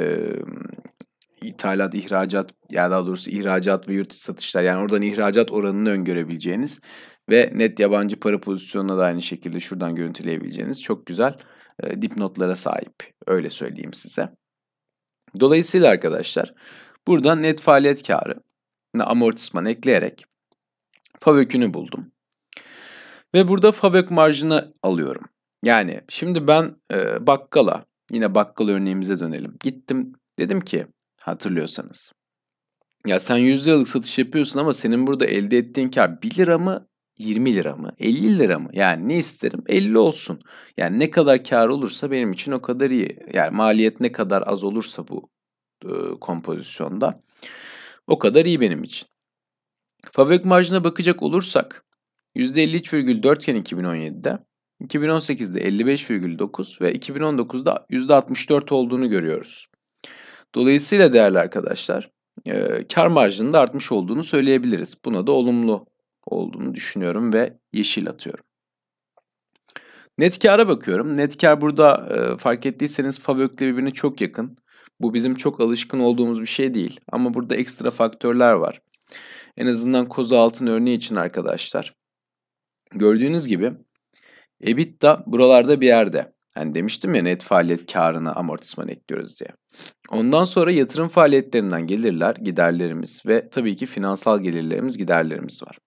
ithalat, 1.43 1.95
ihracat 1.95 2.51
ya 2.69 2.91
daha 2.91 3.05
doğrusu 3.05 3.31
ihracat 3.31 3.87
ve 3.87 3.93
yurt 3.93 4.09
dışı 4.09 4.23
satışlar 4.23 4.63
yani 4.63 4.79
oradan 4.79 5.01
ihracat 5.01 5.51
oranını 5.51 5.89
öngörebileceğiniz 5.89 6.79
ve 7.29 7.51
net 7.55 7.79
yabancı 7.79 8.19
para 8.19 8.41
pozisyonuna 8.41 8.97
da 8.97 9.03
aynı 9.05 9.21
şekilde 9.21 9.59
şuradan 9.59 9.95
görüntüleyebileceğiniz 9.95 10.81
çok 10.81 11.05
güzel 11.05 11.37
e, 11.83 12.01
dipnotlara 12.01 12.55
sahip. 12.55 13.13
Öyle 13.27 13.49
söyleyeyim 13.49 13.93
size. 13.93 14.29
Dolayısıyla 15.39 15.89
arkadaşlar 15.89 16.53
burada 17.07 17.35
net 17.35 17.61
faaliyet 17.61 18.07
karı 18.07 18.35
amortisman 18.99 19.65
ekleyerek 19.65 20.25
FAVÖK'ünü 21.19 21.73
buldum. 21.73 22.11
Ve 23.35 23.47
burada 23.47 23.71
FAVÖK 23.71 24.11
marjını 24.11 24.73
alıyorum. 24.83 25.25
Yani 25.63 26.01
şimdi 26.09 26.47
ben 26.47 26.75
e, 26.93 27.27
bakkala, 27.27 27.85
yine 28.11 28.35
bakkal 28.35 28.69
örneğimize 28.69 29.19
dönelim. 29.19 29.55
Gittim 29.63 30.13
dedim 30.39 30.61
ki 30.61 30.87
hatırlıyorsanız. 31.25 32.11
Ya 33.07 33.19
sen 33.19 33.37
100 33.37 33.67
liralık 33.67 33.87
satış 33.87 34.19
yapıyorsun 34.19 34.59
ama 34.59 34.73
senin 34.73 35.07
burada 35.07 35.25
elde 35.25 35.57
ettiğin 35.57 35.89
kar 35.89 36.21
1 36.21 36.35
lira 36.35 36.57
mı 36.57 36.87
20 37.17 37.55
lira 37.55 37.75
mı 37.75 37.91
50 37.99 38.39
lira 38.39 38.59
mı? 38.59 38.69
Yani 38.73 39.07
ne 39.07 39.17
isterim 39.17 39.63
50 39.67 39.97
olsun. 39.97 40.41
Yani 40.77 40.99
ne 40.99 41.11
kadar 41.11 41.43
kar 41.43 41.67
olursa 41.67 42.11
benim 42.11 42.31
için 42.31 42.51
o 42.51 42.61
kadar 42.61 42.89
iyi. 42.89 43.19
Yani 43.33 43.55
maliyet 43.55 43.99
ne 43.99 44.11
kadar 44.11 44.43
az 44.45 44.63
olursa 44.63 45.07
bu 45.07 45.29
e, 45.85 45.89
kompozisyonda 46.21 47.23
o 48.07 48.19
kadar 48.19 48.45
iyi 48.45 48.61
benim 48.61 48.83
için. 48.83 49.07
Fabrik 50.11 50.45
marjına 50.45 50.83
bakacak 50.83 51.23
olursak 51.23 51.85
%53,4 52.35 53.41
iken 53.41 53.57
2017'de 53.57 54.39
2018'de 54.81 55.61
55,9 55.61 56.81
ve 56.81 56.95
2019'da 56.95 57.85
%64 57.89 58.73
olduğunu 58.73 59.09
görüyoruz. 59.09 59.67
Dolayısıyla 60.55 61.13
değerli 61.13 61.39
arkadaşlar 61.39 62.09
e, 62.45 62.87
kar 62.87 63.07
marjının 63.07 63.53
da 63.53 63.59
artmış 63.59 63.91
olduğunu 63.91 64.23
söyleyebiliriz. 64.23 64.97
Buna 65.05 65.27
da 65.27 65.31
olumlu 65.31 65.85
olduğunu 66.25 66.75
düşünüyorum 66.75 67.33
ve 67.33 67.57
yeşil 67.73 68.09
atıyorum. 68.09 68.45
Net 70.17 70.39
kâra 70.39 70.67
bakıyorum. 70.67 71.17
Net 71.17 71.37
kar 71.37 71.61
burada 71.61 72.09
e, 72.15 72.37
fark 72.37 72.65
ettiyseniz 72.65 73.19
FAVÖK'le 73.19 73.61
birbirine 73.61 73.91
çok 73.91 74.21
yakın. 74.21 74.57
Bu 74.99 75.13
bizim 75.13 75.35
çok 75.35 75.61
alışkın 75.61 75.99
olduğumuz 75.99 76.41
bir 76.41 76.45
şey 76.45 76.73
değil. 76.73 76.99
Ama 77.11 77.33
burada 77.33 77.55
ekstra 77.55 77.91
faktörler 77.91 78.53
var. 78.53 78.81
En 79.57 79.67
azından 79.67 80.09
koza 80.09 80.39
altın 80.39 80.67
örneği 80.67 80.97
için 80.97 81.15
arkadaşlar. 81.15 81.95
Gördüğünüz 82.91 83.47
gibi 83.47 83.73
EBITDA 84.61 85.23
buralarda 85.27 85.81
bir 85.81 85.87
yerde. 85.87 86.32
Hani 86.55 86.75
demiştim 86.75 87.15
ya 87.15 87.23
net 87.23 87.43
faaliyet 87.43 87.93
karına 87.93 88.33
amortisman 88.33 88.87
ekliyoruz 88.87 89.39
diye. 89.39 89.49
Ondan 90.09 90.45
sonra 90.45 90.71
yatırım 90.71 91.07
faaliyetlerinden 91.07 91.87
gelirler, 91.87 92.35
giderlerimiz 92.35 93.23
ve 93.27 93.49
tabii 93.49 93.75
ki 93.75 93.85
finansal 93.85 94.39
gelirlerimiz, 94.39 94.97
giderlerimiz 94.97 95.63
var. 95.63 95.77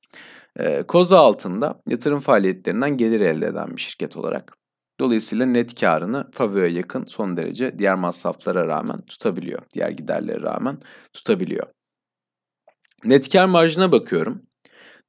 Ee, 0.58 0.82
koza 0.82 1.18
altında 1.18 1.82
yatırım 1.88 2.20
faaliyetlerinden 2.20 2.96
gelir 2.96 3.20
elde 3.20 3.46
eden 3.46 3.76
bir 3.76 3.80
şirket 3.80 4.16
olarak. 4.16 4.56
Dolayısıyla 5.00 5.46
net 5.46 5.80
karını 5.80 6.30
FAVÖ'ye 6.32 6.68
yakın 6.68 7.04
son 7.04 7.36
derece 7.36 7.78
diğer 7.78 7.94
masraflara 7.94 8.66
rağmen 8.66 8.98
tutabiliyor. 8.98 9.62
Diğer 9.74 9.90
giderlere 9.90 10.42
rağmen 10.42 10.78
tutabiliyor. 11.12 11.66
Net 13.04 13.32
kar 13.32 13.46
marjına 13.46 13.92
bakıyorum. 13.92 14.42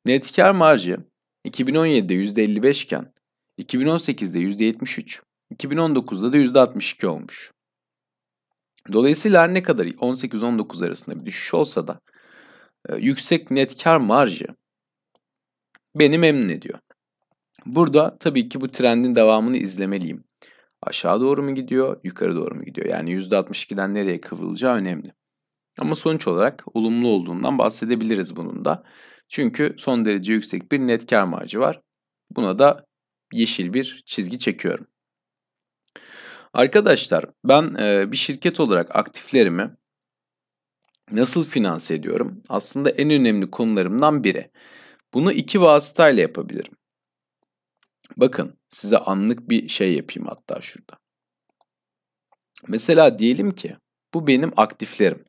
Net 0.06 0.36
kar 0.36 0.52
marjı 0.52 0.98
2017'de 1.46 2.14
%55 2.14 2.84
iken 2.84 3.14
2018'de 3.60 4.40
%73, 4.40 5.22
2019'da 5.56 6.34
da 6.34 6.38
%62 6.38 7.08
olmuş. 7.08 7.52
Dolayısıyla 8.92 9.48
ne 9.48 9.64
kadar 9.64 9.86
18-19 9.86 10.86
arasında 10.86 11.20
bir 11.20 11.26
düşüş 11.26 11.54
olsa 11.54 11.88
da 11.88 12.00
e, 12.90 12.96
yüksek 12.96 13.52
net 13.52 13.84
kar 13.84 13.98
marjı 13.98 14.48
beni 15.96 16.18
memnun 16.18 16.50
ediyor. 16.50 16.80
Burada 17.66 18.18
tabii 18.20 18.50
ki 18.50 18.62
bu 18.62 18.68
trendin 18.68 19.16
devamını 19.16 19.58
izlemeliyim. 19.58 20.24
Aşağı 20.82 21.22
doğru 21.22 21.44
mu 21.44 21.56
gidiyor, 21.56 22.00
yukarı 22.04 22.36
doğru 22.36 22.56
mu 22.56 22.66
gidiyor? 22.66 22.88
Yani 22.88 23.12
%62'den 23.12 23.94
nereye 23.94 24.22
kıvrılacağı 24.22 24.76
önemli. 24.76 25.14
Ama 25.80 25.96
sonuç 25.96 26.28
olarak 26.28 26.64
olumlu 26.74 27.08
olduğundan 27.08 27.58
bahsedebiliriz 27.58 28.36
bunun 28.36 28.66
da. 28.66 28.84
Çünkü 29.28 29.76
son 29.78 30.06
derece 30.06 30.34
yüksek 30.34 30.72
bir 30.72 30.80
net 30.80 31.10
kar 31.10 31.24
marjı 31.24 31.60
var. 31.60 31.82
Buna 32.32 32.60
da 32.60 32.86
yeşil 33.34 33.74
bir 33.74 34.04
çizgi 34.06 34.40
çekiyorum. 34.40 34.88
Arkadaşlar 36.58 37.26
ben 37.44 37.76
e, 37.80 38.12
bir 38.12 38.18
şirket 38.18 38.60
olarak 38.60 38.96
aktiflerimi 38.96 39.78
nasıl 41.12 41.46
finanse 41.46 41.96
ediyorum? 41.96 42.44
Aslında 42.50 42.90
en 42.90 43.10
önemli 43.10 43.52
konularımdan 43.52 44.24
biri. 44.24 44.52
Bunu 45.14 45.32
iki 45.32 45.62
vasıtayla 45.62 46.22
yapabilirim. 46.22 46.74
Bakın 48.18 48.60
size 48.70 48.98
anlık 48.98 49.50
bir 49.50 49.68
şey 49.68 49.94
yapayım 49.94 50.28
hatta 50.28 50.62
şurada. 50.62 50.98
Mesela 52.68 53.20
diyelim 53.20 53.52
ki 53.52 53.78
bu 54.14 54.28
benim 54.28 54.54
aktiflerim. 54.58 55.26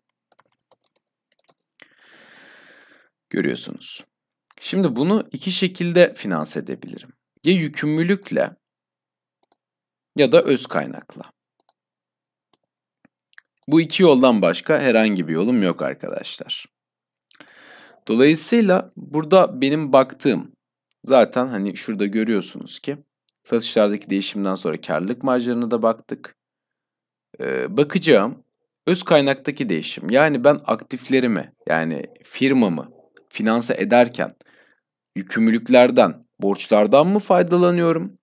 Görüyorsunuz. 3.31 4.05
Şimdi 4.61 4.97
bunu 4.97 5.29
iki 5.33 5.53
şekilde 5.53 6.15
finanse 6.15 6.61
edebilirim. 6.61 7.11
Ya 7.45 7.53
yükümlülükle 7.53 8.57
ya 10.19 10.33
da 10.33 10.43
öz 10.43 10.67
kaynakla. 10.67 11.23
Bu 13.69 13.81
iki 13.81 14.03
yoldan 14.03 14.43
başka 14.43 14.81
herhangi 14.81 15.29
bir 15.29 15.33
yolum 15.33 15.63
yok 15.63 15.83
arkadaşlar. 15.83 16.67
Dolayısıyla 18.09 18.93
burada 18.97 19.61
benim 19.61 19.93
baktığım 19.93 20.53
zaten 21.05 21.47
hani 21.47 21.77
şurada 21.77 22.07
görüyorsunuz 22.07 22.79
ki 22.79 22.97
satışlardaki 23.45 24.11
değişimden 24.11 24.55
sonra 24.55 24.81
karlılık 24.81 25.23
marjlarına 25.23 25.71
da 25.71 25.83
baktık. 25.83 26.37
Ee, 27.41 27.77
bakacağım 27.77 28.45
öz 28.87 29.03
kaynaktaki 29.03 29.69
değişim. 29.69 30.11
Yani 30.11 30.45
ben 30.45 30.61
aktiflerimi 30.67 31.53
yani 31.69 32.07
firmamı 32.25 32.91
finanse 33.29 33.75
ederken 33.75 34.35
yükümlülüklerden, 35.17 36.27
borçlardan 36.41 37.07
mı 37.07 37.19
faydalanıyorum? 37.19 38.19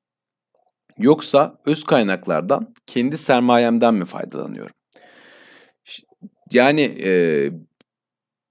Yoksa 0.97 1.57
öz 1.65 1.83
kaynaklardan, 1.83 2.73
kendi 2.85 3.17
sermayemden 3.17 3.93
mi 3.93 4.05
faydalanıyorum? 4.05 4.75
Yani 6.51 6.81
e, 6.81 7.11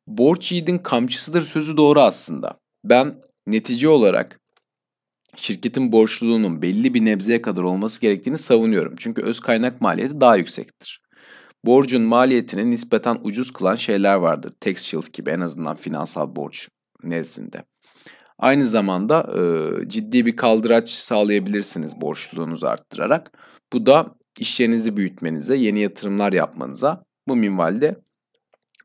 borç 0.07 0.53
yiğidin 0.53 0.79
kamçısıdır 0.79 1.43
sözü 1.43 1.77
doğru 1.77 2.01
aslında. 2.01 2.59
Ben 2.85 3.15
netice 3.47 3.89
olarak 3.89 4.41
şirketin 5.37 5.93
borçluluğunun 5.93 6.63
belli 6.63 6.95
bir 6.95 7.05
nebzeye 7.05 7.43
kadar 7.43 7.63
olması 7.63 8.01
gerektiğini 8.01 8.39
savunuyorum. 8.39 8.95
Çünkü 8.99 9.23
öz 9.23 9.41
kaynak 9.41 9.81
maliyeti 9.81 10.21
daha 10.21 10.37
yüksektir. 10.37 11.05
Borcun 11.65 12.03
maliyetini 12.03 12.71
nispeten 12.71 13.19
ucuz 13.23 13.53
kılan 13.53 13.75
şeyler 13.75 14.15
vardır. 14.15 14.53
Shield 14.77 15.13
gibi 15.13 15.31
en 15.31 15.41
azından 15.41 15.77
finansal 15.77 16.37
borç 16.37 16.69
nezdinde. 17.03 17.65
Aynı 18.39 18.69
zamanda 18.69 19.33
e, 19.39 19.89
ciddi 19.89 20.27
bir 20.27 20.37
kaldıraç 20.37 20.89
sağlayabilirsiniz 20.89 22.01
borçluluğunuzu 22.01 22.67
arttırarak. 22.67 23.39
Bu 23.73 23.87
da 23.87 24.15
iş 24.39 24.61
yerinizi 24.61 24.97
büyütmenize, 24.97 25.57
yeni 25.57 25.81
yatırımlar 25.81 26.33
yapmanıza, 26.33 27.05
bu 27.29 27.37
minvalde 27.37 27.97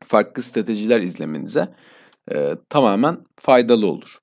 farklı 0.04 0.42
stratejiler 0.42 1.00
izlemenize 1.00 1.74
e, 2.32 2.56
tamamen 2.68 3.24
faydalı 3.40 3.86
olur. 3.86 4.18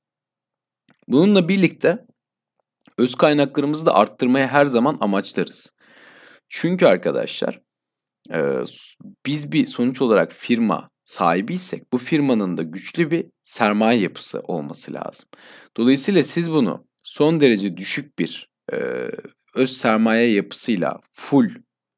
Bununla 1.08 1.50
birlikte 1.50 2.06
öz 2.98 3.16
kaynaklarımızı 3.16 3.86
da 3.86 3.96
arttırmaya 3.96 4.48
her 4.48 4.66
zaman 4.66 4.98
amaçlarız. 5.02 5.74
Çünkü 6.50 6.86
arkadaşlar 6.86 7.62
e, 8.32 8.64
biz 9.26 9.52
bir 9.52 9.66
sonuç 9.66 10.02
olarak 10.02 10.32
firma 10.32 10.90
sahibiysek 11.08 11.94
bu 11.94 11.98
firmanın 11.98 12.58
da 12.58 12.64
güçlü 12.64 13.12
bir 13.12 13.26
sermaye 13.44 14.00
yapısı 14.00 14.40
olması 14.40 14.94
lazım. 14.94 15.30
Dolayısıyla 15.78 16.24
siz 16.24 16.52
bunu 16.52 16.88
son 17.04 17.42
derece 17.42 17.78
düşük 17.78 18.20
bir 18.20 18.50
e, 18.74 18.78
öz 19.56 19.78
sermaye 19.78 20.32
yapısıyla 20.32 21.00
full 21.14 21.50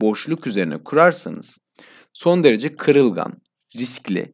borçluk 0.02 0.48
üzerine 0.48 0.84
kurarsanız 0.84 1.58
son 2.14 2.44
derece 2.44 2.76
kırılgan, 2.76 3.42
riskli 3.76 4.34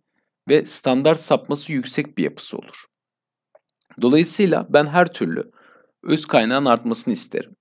ve 0.50 0.66
standart 0.66 1.22
sapması 1.22 1.72
yüksek 1.72 2.18
bir 2.18 2.24
yapısı 2.24 2.58
olur. 2.58 2.86
Dolayısıyla 4.02 4.68
ben 4.70 4.88
her 4.88 5.14
türlü 5.14 5.52
öz 6.04 6.26
kaynağın 6.26 6.66
artmasını 6.66 7.14
isterim. 7.14 7.56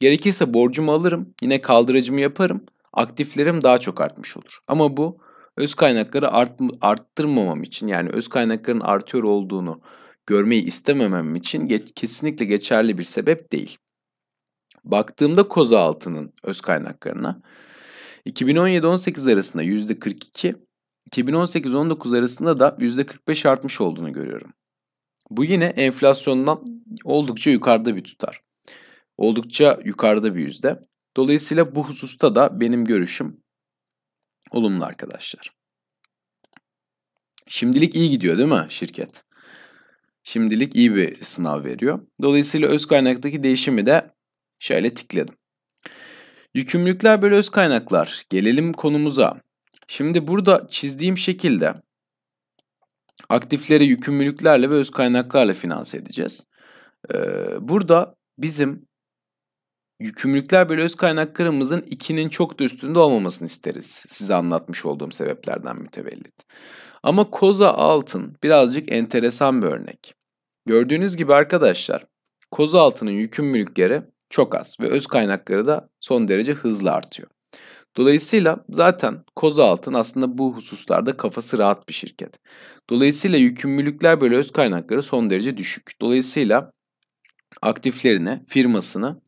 Gerekirse 0.00 0.54
borcumu 0.54 0.92
alırım, 0.92 1.34
yine 1.42 1.60
kaldırıcımı 1.60 2.20
yaparım, 2.20 2.66
aktiflerim 2.92 3.62
daha 3.62 3.78
çok 3.78 4.00
artmış 4.00 4.36
olur. 4.36 4.58
Ama 4.68 4.96
bu 4.96 5.20
öz 5.56 5.74
kaynakları 5.74 6.30
art, 6.30 6.60
arttırmamam 6.80 7.62
için 7.62 7.86
yani 7.86 8.08
öz 8.08 8.28
kaynakların 8.28 8.80
artıyor 8.80 9.24
olduğunu 9.24 9.80
görmeyi 10.26 10.64
istememem 10.64 11.36
için 11.36 11.68
geç, 11.68 11.92
kesinlikle 11.94 12.44
geçerli 12.44 12.98
bir 12.98 13.04
sebep 13.04 13.52
değil. 13.52 13.78
Baktığımda 14.84 15.48
koza 15.48 15.80
altının 15.80 16.32
öz 16.42 16.60
kaynaklarına 16.60 17.42
2017-18 18.26 19.32
arasında 19.32 19.62
%42, 19.62 20.54
2018-19 21.10 22.18
arasında 22.18 22.60
da 22.60 22.76
%45 22.78 23.48
artmış 23.48 23.80
olduğunu 23.80 24.12
görüyorum. 24.12 24.52
Bu 25.30 25.44
yine 25.44 25.64
enflasyondan 25.64 26.64
oldukça 27.04 27.50
yukarıda 27.50 27.96
bir 27.96 28.04
tutar. 28.04 28.40
Oldukça 29.18 29.80
yukarıda 29.84 30.34
bir 30.34 30.40
yüzde. 30.40 30.80
Dolayısıyla 31.16 31.74
bu 31.74 31.88
hususta 31.88 32.34
da 32.34 32.60
benim 32.60 32.84
görüşüm 32.84 33.43
olumlu 34.54 34.84
arkadaşlar. 34.84 35.50
Şimdilik 37.46 37.94
iyi 37.94 38.10
gidiyor 38.10 38.38
değil 38.38 38.48
mi 38.48 38.66
şirket? 38.68 39.24
Şimdilik 40.22 40.76
iyi 40.76 40.94
bir 40.94 41.24
sınav 41.24 41.64
veriyor. 41.64 42.06
Dolayısıyla 42.22 42.68
öz 42.68 42.86
kaynaktaki 42.86 43.42
değişimi 43.42 43.86
de 43.86 44.14
şöyle 44.58 44.92
tikledim. 44.92 45.34
Yükümlülükler 46.54 47.22
böyle 47.22 47.34
öz 47.34 47.50
kaynaklar. 47.50 48.26
Gelelim 48.30 48.72
konumuza. 48.72 49.40
Şimdi 49.88 50.26
burada 50.26 50.66
çizdiğim 50.70 51.18
şekilde 51.18 51.74
aktifleri 53.28 53.86
yükümlülüklerle 53.86 54.70
ve 54.70 54.74
öz 54.74 54.90
kaynaklarla 54.90 55.54
finanse 55.54 55.98
edeceğiz. 55.98 56.46
Ee, 57.14 57.18
burada 57.68 58.14
bizim 58.38 58.86
yükümlülükler 60.00 60.68
böyle 60.68 60.82
öz 60.82 60.94
kaynaklarımızın 60.94 61.80
2'nin 61.80 62.28
çok 62.28 62.58
da 62.58 62.64
üstünde 62.64 62.98
olmamasını 62.98 63.46
isteriz. 63.46 64.04
Size 64.08 64.34
anlatmış 64.34 64.84
olduğum 64.84 65.10
sebeplerden 65.10 65.82
mütevellit. 65.82 66.34
Ama 67.02 67.30
koza 67.30 67.70
altın 67.70 68.36
birazcık 68.42 68.92
enteresan 68.92 69.62
bir 69.62 69.66
örnek. 69.66 70.14
Gördüğünüz 70.66 71.16
gibi 71.16 71.34
arkadaşlar 71.34 72.06
koza 72.50 72.80
altının 72.80 73.10
yükümlülükleri 73.10 74.02
çok 74.30 74.54
az 74.54 74.76
ve 74.80 74.88
öz 74.88 75.06
kaynakları 75.06 75.66
da 75.66 75.88
son 76.00 76.28
derece 76.28 76.52
hızlı 76.52 76.92
artıyor. 76.92 77.28
Dolayısıyla 77.96 78.64
zaten 78.68 79.24
koza 79.36 79.64
altın 79.64 79.94
aslında 79.94 80.38
bu 80.38 80.56
hususlarda 80.56 81.16
kafası 81.16 81.58
rahat 81.58 81.88
bir 81.88 81.94
şirket. 81.94 82.38
Dolayısıyla 82.90 83.38
yükümlülükler 83.38 84.20
böyle 84.20 84.36
öz 84.36 84.52
kaynakları 84.52 85.02
son 85.02 85.30
derece 85.30 85.56
düşük. 85.56 86.00
Dolayısıyla 86.00 86.72
aktiflerini, 87.62 88.44
firmasını 88.48 89.20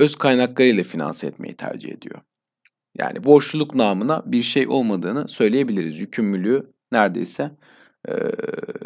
öz 0.00 0.16
kaynaklarıyla 0.16 0.82
finanse 0.82 1.26
etmeyi 1.26 1.56
tercih 1.56 1.92
ediyor. 1.92 2.20
Yani 2.98 3.24
borçluluk 3.24 3.74
namına 3.74 4.22
bir 4.26 4.42
şey 4.42 4.68
olmadığını 4.68 5.28
söyleyebiliriz. 5.28 5.98
Yükümlülüğü 5.98 6.72
neredeyse 6.92 7.50
e, 8.08 8.12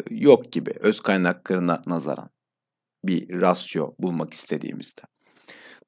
yok 0.09 0.51
gibi 0.51 0.73
öz 0.79 1.01
kaynaklarına 1.01 1.81
nazaran 1.87 2.29
bir 3.05 3.41
rasyo 3.41 3.93
bulmak 3.99 4.33
istediğimizde. 4.33 5.01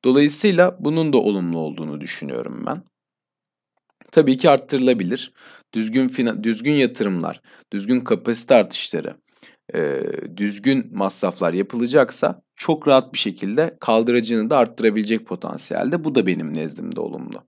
Dolayısıyla 0.05 0.77
bunun 0.79 1.13
da 1.13 1.17
olumlu 1.17 1.57
olduğunu 1.57 2.01
düşünüyorum 2.01 2.63
ben. 2.65 2.83
Tabii 4.11 4.37
ki 4.37 4.49
arttırılabilir. 4.49 5.33
Düzgün 5.73 6.43
düzgün 6.43 6.73
yatırımlar, 6.73 7.41
düzgün 7.73 7.99
kapasite 7.99 8.55
artışları, 8.55 9.15
e, 9.75 10.01
düzgün 10.37 10.97
masraflar 10.97 11.53
yapılacaksa 11.53 12.41
çok 12.55 12.87
rahat 12.87 13.13
bir 13.13 13.19
şekilde 13.19 13.77
kaldıracını 13.79 14.49
da 14.49 14.57
arttırabilecek 14.57 15.25
potansiyelde. 15.25 16.03
Bu 16.03 16.15
da 16.15 16.27
benim 16.27 16.53
nezdimde 16.53 16.99
olumlu. 16.99 17.43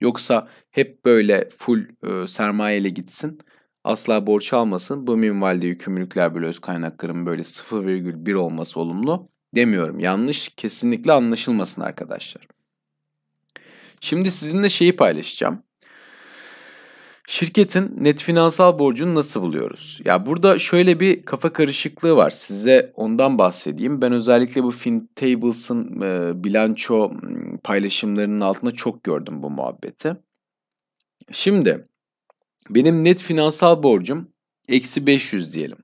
Yoksa 0.00 0.48
hep 0.70 1.04
böyle 1.04 1.48
full 1.58 1.84
e, 2.02 2.28
sermayeyle 2.28 2.88
gitsin, 2.88 3.38
asla 3.84 4.26
borç 4.26 4.52
almasın. 4.52 5.06
Bu 5.06 5.16
minvalde 5.16 5.66
yükümlülükler 5.66 6.34
böyle 6.34 6.46
öz 6.46 6.58
kaynakların 6.58 7.26
böyle 7.26 7.42
0,1 7.42 8.34
olması 8.34 8.80
olumlu 8.80 9.28
demiyorum. 9.54 9.98
Yanlış 9.98 10.48
kesinlikle 10.48 11.12
anlaşılmasın 11.12 11.82
arkadaşlar. 11.82 12.48
Şimdi 14.00 14.30
sizinle 14.30 14.68
şeyi 14.68 14.96
paylaşacağım. 14.96 15.62
Şirketin 17.28 18.04
net 18.04 18.22
finansal 18.22 18.78
borcunu 18.78 19.14
nasıl 19.14 19.42
buluyoruz? 19.42 20.00
Ya 20.04 20.26
burada 20.26 20.58
şöyle 20.58 21.00
bir 21.00 21.24
kafa 21.24 21.52
karışıklığı 21.52 22.16
var. 22.16 22.30
Size 22.30 22.92
ondan 22.94 23.38
bahsedeyim. 23.38 24.02
Ben 24.02 24.12
özellikle 24.12 24.62
bu 24.62 24.70
FinTables'ın 24.70 26.00
e, 26.00 26.44
bilanço 26.44 27.12
paylaşımlarının 27.64 28.40
altında 28.40 28.70
çok 28.70 29.04
gördüm 29.04 29.42
bu 29.42 29.50
muhabbeti. 29.50 30.16
Şimdi 31.32 31.88
benim 32.70 33.04
net 33.04 33.22
finansal 33.22 33.82
borcum 33.82 34.32
eksi 34.68 35.06
500 35.06 35.54
diyelim. 35.54 35.78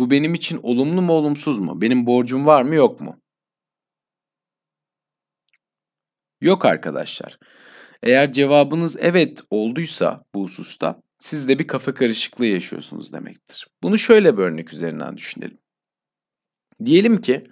Bu 0.00 0.10
benim 0.10 0.34
için 0.34 0.60
olumlu 0.62 1.02
mu 1.02 1.12
olumsuz 1.12 1.58
mu? 1.58 1.80
Benim 1.80 2.06
borcum 2.06 2.46
var 2.46 2.62
mı 2.62 2.74
yok 2.74 3.00
mu? 3.00 3.20
Yok 6.40 6.64
arkadaşlar. 6.64 7.38
Eğer 8.02 8.32
cevabınız 8.32 8.96
evet 9.00 9.40
olduysa 9.50 10.24
bu 10.34 10.42
hususta 10.42 11.02
siz 11.18 11.48
de 11.48 11.58
bir 11.58 11.66
kafa 11.66 11.94
karışıklığı 11.94 12.46
yaşıyorsunuz 12.46 13.12
demektir. 13.12 13.68
Bunu 13.82 13.98
şöyle 13.98 14.38
bir 14.38 14.42
örnek 14.42 14.72
üzerinden 14.72 15.16
düşünelim. 15.16 15.58
Diyelim 16.84 17.20
ki 17.20 17.44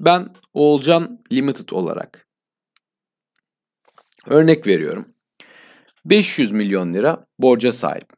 ben 0.00 0.28
Oğulcan 0.54 1.24
Limited 1.32 1.68
olarak 1.68 2.26
örnek 4.26 4.66
veriyorum. 4.66 5.08
500 6.04 6.52
milyon 6.52 6.94
lira 6.94 7.26
borca 7.38 7.72
sahip. 7.72 8.12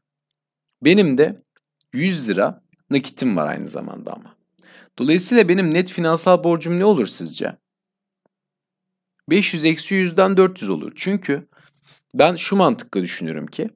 Benim 0.82 1.18
de 1.18 1.42
100 1.92 2.28
lira 2.28 2.62
nakitim 2.90 3.36
var 3.36 3.46
aynı 3.46 3.68
zamanda 3.68 4.12
ama. 4.12 4.36
Dolayısıyla 4.98 5.48
benim 5.48 5.74
net 5.74 5.90
finansal 5.90 6.44
borcum 6.44 6.78
ne 6.78 6.84
olur 6.84 7.06
sizce? 7.06 7.56
500 9.30 9.64
eksi 9.64 9.94
100'den 9.94 10.36
400 10.36 10.70
olur. 10.70 10.92
Çünkü 10.96 11.48
ben 12.14 12.36
şu 12.36 12.56
mantıkla 12.56 13.02
düşünüyorum 13.02 13.46
ki 13.46 13.68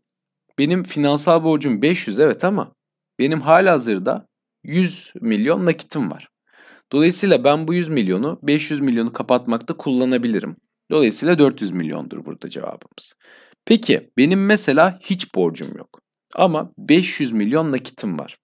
benim 0.59 0.83
finansal 0.83 1.45
borcum 1.45 1.83
500 1.83 2.19
evet 2.19 2.45
ama 2.45 2.75
benim 3.19 3.41
halihazırda 3.41 4.27
100 4.65 5.13
milyon 5.21 5.67
nakitim 5.67 6.11
var. 6.11 6.29
Dolayısıyla 6.93 7.45
ben 7.45 7.69
bu 7.69 7.75
100 7.75 7.89
milyonu 7.89 8.39
500 8.43 8.81
milyonu 8.81 9.13
kapatmakta 9.13 9.77
kullanabilirim. 9.77 10.57
Dolayısıyla 10.91 11.39
400 11.39 11.71
milyondur 11.71 12.25
burada 12.25 12.51
cevabımız. 12.51 13.15
Peki 13.65 14.11
benim 14.17 14.47
mesela 14.47 14.99
hiç 15.03 15.35
borcum 15.35 15.77
yok. 15.77 16.01
Ama 16.35 16.73
500 16.79 17.33
milyon 17.33 17.73
nakitim 17.73 18.19
var. 18.19 18.39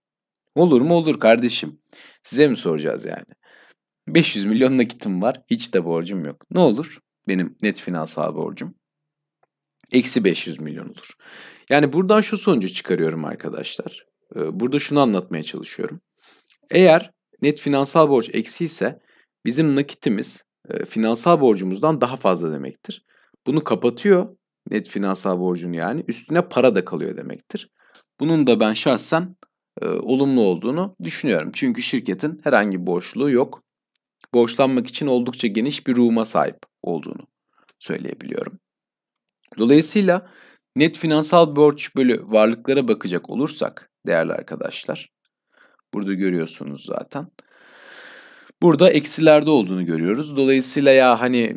Olur 0.55 0.81
mu 0.81 0.95
olur 0.95 1.21
kardeşim. 1.21 1.81
Size 2.23 2.49
mi 2.49 2.57
soracağız 2.57 3.07
yani? 3.07 3.25
500 4.09 4.45
milyon 4.45 4.79
nakitim 4.79 5.23
var. 5.23 5.43
Hiç 5.51 5.75
de 5.75 5.85
borcum 5.85 6.25
yok. 6.25 6.45
Ne 6.51 6.61
olur? 6.61 6.99
Benim 7.29 7.57
net 7.63 7.81
finansal 7.81 8.35
borcum. 8.35 8.75
Eksi 9.93 10.25
500 10.25 10.61
milyon 10.61 10.89
olur. 10.89 11.17
Yani 11.71 11.93
buradan 11.93 12.21
şu 12.21 12.39
sonucu 12.39 12.69
çıkarıyorum 12.69 13.25
arkadaşlar. 13.25 14.07
Ee, 14.37 14.61
burada 14.61 14.79
şunu 14.79 15.01
anlatmaya 15.01 15.43
çalışıyorum. 15.43 16.01
Eğer 16.71 17.11
net 17.43 17.61
finansal 17.61 18.09
borç 18.09 18.31
eksi 18.33 18.65
ise 18.65 19.01
bizim 19.45 19.77
nakitimiz 19.77 20.45
e, 20.71 20.85
finansal 20.85 21.41
borcumuzdan 21.41 22.01
daha 22.01 22.17
fazla 22.17 22.53
demektir. 22.53 23.05
Bunu 23.47 23.65
kapatıyor 23.65 24.37
net 24.71 24.89
finansal 24.89 25.41
borcunu 25.41 25.77
yani 25.77 26.05
üstüne 26.09 26.49
para 26.49 26.75
da 26.75 26.85
kalıyor 26.85 27.17
demektir. 27.17 27.71
Bunun 28.21 28.47
da 28.47 28.61
ben 28.61 28.73
şahsen 28.73 29.37
e, 29.83 29.87
olumlu 29.89 30.41
olduğunu 30.41 30.97
düşünüyorum. 31.03 31.51
Çünkü 31.55 31.83
şirketin 31.83 32.41
herhangi 32.45 32.81
bir 32.81 32.87
borçluğu 32.87 33.31
yok. 33.31 33.63
Borçlanmak 34.35 34.87
için 34.87 35.07
oldukça 35.07 35.49
geniş 35.49 35.87
bir 35.87 35.97
ruhuma 35.97 36.25
sahip 36.25 36.59
olduğunu 36.83 37.23
söyleyebiliyorum. 37.79 38.59
Dolayısıyla 39.59 40.31
net 40.77 40.99
finansal 40.99 41.57
borç 41.57 41.97
bölü 41.97 42.23
varlıklara 42.23 42.89
bakacak 42.89 43.31
olursak 43.31 43.91
değerli 44.07 44.33
arkadaşlar. 44.33 45.09
Burada 45.95 46.15
görüyorsunuz 46.15 46.85
zaten. 46.85 47.27
Burada 48.63 48.91
eksilerde 48.91 49.51
olduğunu 49.51 49.87
görüyoruz. 49.87 50.37
Dolayısıyla 50.37 50.93
ya 50.93 51.21
hani 51.21 51.57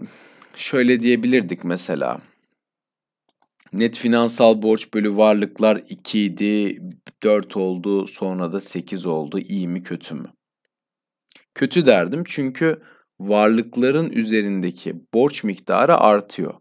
şöyle 0.56 1.02
diyebilirdik 1.02 1.64
mesela. 1.64 2.22
Net 3.74 3.98
finansal 3.98 4.62
borç 4.62 4.94
bölü 4.94 5.18
varlıklar 5.18 5.84
2 5.90 6.20
idi, 6.24 6.82
4 7.24 7.58
oldu, 7.58 8.08
sonra 8.08 8.54
da 8.54 8.60
8 8.60 9.06
oldu. 9.06 9.40
İyi 9.40 9.68
mi 9.68 9.84
kötü 9.84 10.16
mü? 10.16 10.28
Kötü 11.56 11.86
derdim 11.86 12.24
çünkü 12.28 12.82
varlıkların 13.20 14.10
üzerindeki 14.10 14.96
borç 15.14 15.44
miktarı 15.44 15.98
artıyor. 15.98 16.54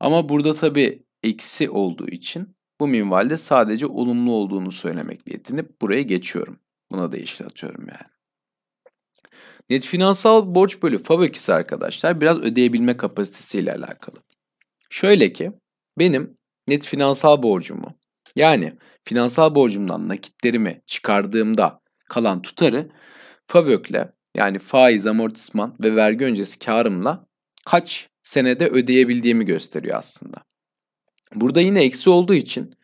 Ama 0.00 0.28
burada 0.28 0.54
tabii 0.54 1.02
eksi 1.22 1.70
olduğu 1.70 2.08
için 2.08 2.56
bu 2.80 2.88
minvalde 2.88 3.36
sadece 3.36 3.86
olumlu 3.86 4.32
olduğunu 4.32 4.72
söylemek 4.72 5.28
yetinip 5.28 5.80
buraya 5.80 6.02
geçiyorum. 6.02 6.58
Buna 6.92 7.12
da 7.12 7.16
işle 7.16 7.44
atıyorum 7.44 7.86
yani. 7.88 8.14
Net 9.70 9.86
finansal 9.86 10.54
borç 10.54 10.82
bölü 10.82 11.02
FAVÖK'isi 11.02 11.54
arkadaşlar 11.54 12.20
biraz 12.20 12.38
ödeyebilme 12.38 12.96
kapasitesiyle 12.96 13.72
alakalı. 13.72 14.16
Şöyle 14.90 15.32
ki 15.32 15.52
benim 15.98 16.38
net 16.68 16.86
finansal 16.86 17.42
borcumu 17.42 17.98
yani 18.36 18.72
finansal 19.04 19.54
borcumdan 19.54 20.08
nakitlerimi 20.08 20.82
çıkardığımda 20.86 21.80
kalan 22.08 22.42
tutarı 22.42 22.90
FAVÖK'le 23.46 24.08
yani 24.36 24.58
faiz, 24.58 25.06
amortisman 25.06 25.76
ve 25.80 25.96
vergi 25.96 26.24
öncesi 26.24 26.58
karımla 26.58 27.26
kaç 27.66 28.08
senede 28.24 28.68
ödeyebildiğimi 28.68 29.44
gösteriyor 29.44 29.98
aslında. 29.98 30.44
Burada 31.34 31.60
yine 31.60 31.84
eksi 31.84 32.10
olduğu 32.10 32.34
için 32.34 32.74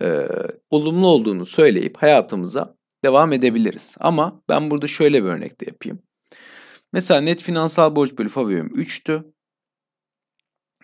e, 0.00 0.26
olumlu 0.70 1.06
olduğunu 1.06 1.46
söyleyip 1.46 1.96
hayatımıza 1.96 2.76
devam 3.04 3.32
edebiliriz. 3.32 3.96
Ama 4.00 4.42
ben 4.48 4.70
burada 4.70 4.86
şöyle 4.86 5.24
bir 5.24 5.28
örnek 5.28 5.60
de 5.60 5.64
yapayım. 5.66 6.02
Mesela 6.92 7.20
net 7.20 7.42
finansal 7.42 7.96
borç 7.96 8.18
bölü 8.18 8.28
fav 8.28 8.50
3'tü. 8.50 9.32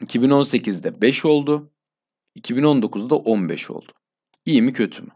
2018'de 0.01 1.01
5 1.01 1.25
oldu. 1.25 1.72
2019'da 2.38 3.16
15 3.16 3.70
oldu. 3.70 3.92
İyi 4.44 4.62
mi 4.62 4.72
kötü 4.72 5.03
mü? 5.03 5.11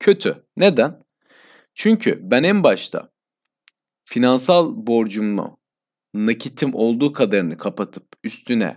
Kötü. 0.00 0.44
Neden? 0.56 1.00
Çünkü 1.74 2.18
ben 2.30 2.42
en 2.42 2.62
başta 2.62 3.09
finansal 4.10 4.86
borcumu 4.86 5.58
nakitim 6.14 6.74
olduğu 6.74 7.12
kadarını 7.12 7.58
kapatıp 7.58 8.04
üstüne 8.24 8.76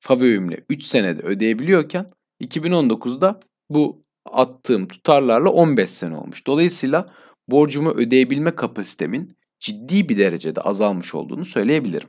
favöümle 0.00 0.64
3 0.70 0.84
senede 0.84 1.22
ödeyebiliyorken 1.22 2.12
2019'da 2.40 3.40
bu 3.70 4.04
attığım 4.24 4.88
tutarlarla 4.88 5.50
15 5.50 5.90
sene 5.90 6.16
olmuş. 6.16 6.46
Dolayısıyla 6.46 7.14
borcumu 7.48 7.90
ödeyebilme 7.90 8.54
kapasitemin 8.54 9.36
ciddi 9.60 10.08
bir 10.08 10.18
derecede 10.18 10.60
azalmış 10.60 11.14
olduğunu 11.14 11.44
söyleyebilirim. 11.44 12.08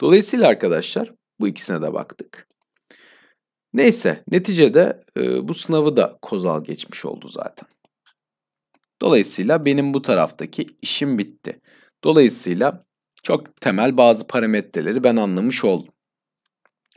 Dolayısıyla 0.00 0.48
arkadaşlar 0.48 1.12
bu 1.40 1.48
ikisine 1.48 1.82
de 1.82 1.92
baktık. 1.92 2.48
Neyse 3.72 4.24
neticede 4.30 5.04
e, 5.16 5.48
bu 5.48 5.54
sınavı 5.54 5.96
da 5.96 6.18
Kozal 6.22 6.64
geçmiş 6.64 7.04
oldu 7.04 7.28
zaten. 7.28 7.68
Dolayısıyla 9.00 9.64
benim 9.64 9.94
bu 9.94 10.02
taraftaki 10.02 10.66
işim 10.82 11.18
bitti. 11.18 11.60
Dolayısıyla 12.04 12.86
çok 13.22 13.60
temel 13.60 13.96
bazı 13.96 14.26
parametreleri 14.26 15.04
ben 15.04 15.16
anlamış 15.16 15.64
oldum. 15.64 15.94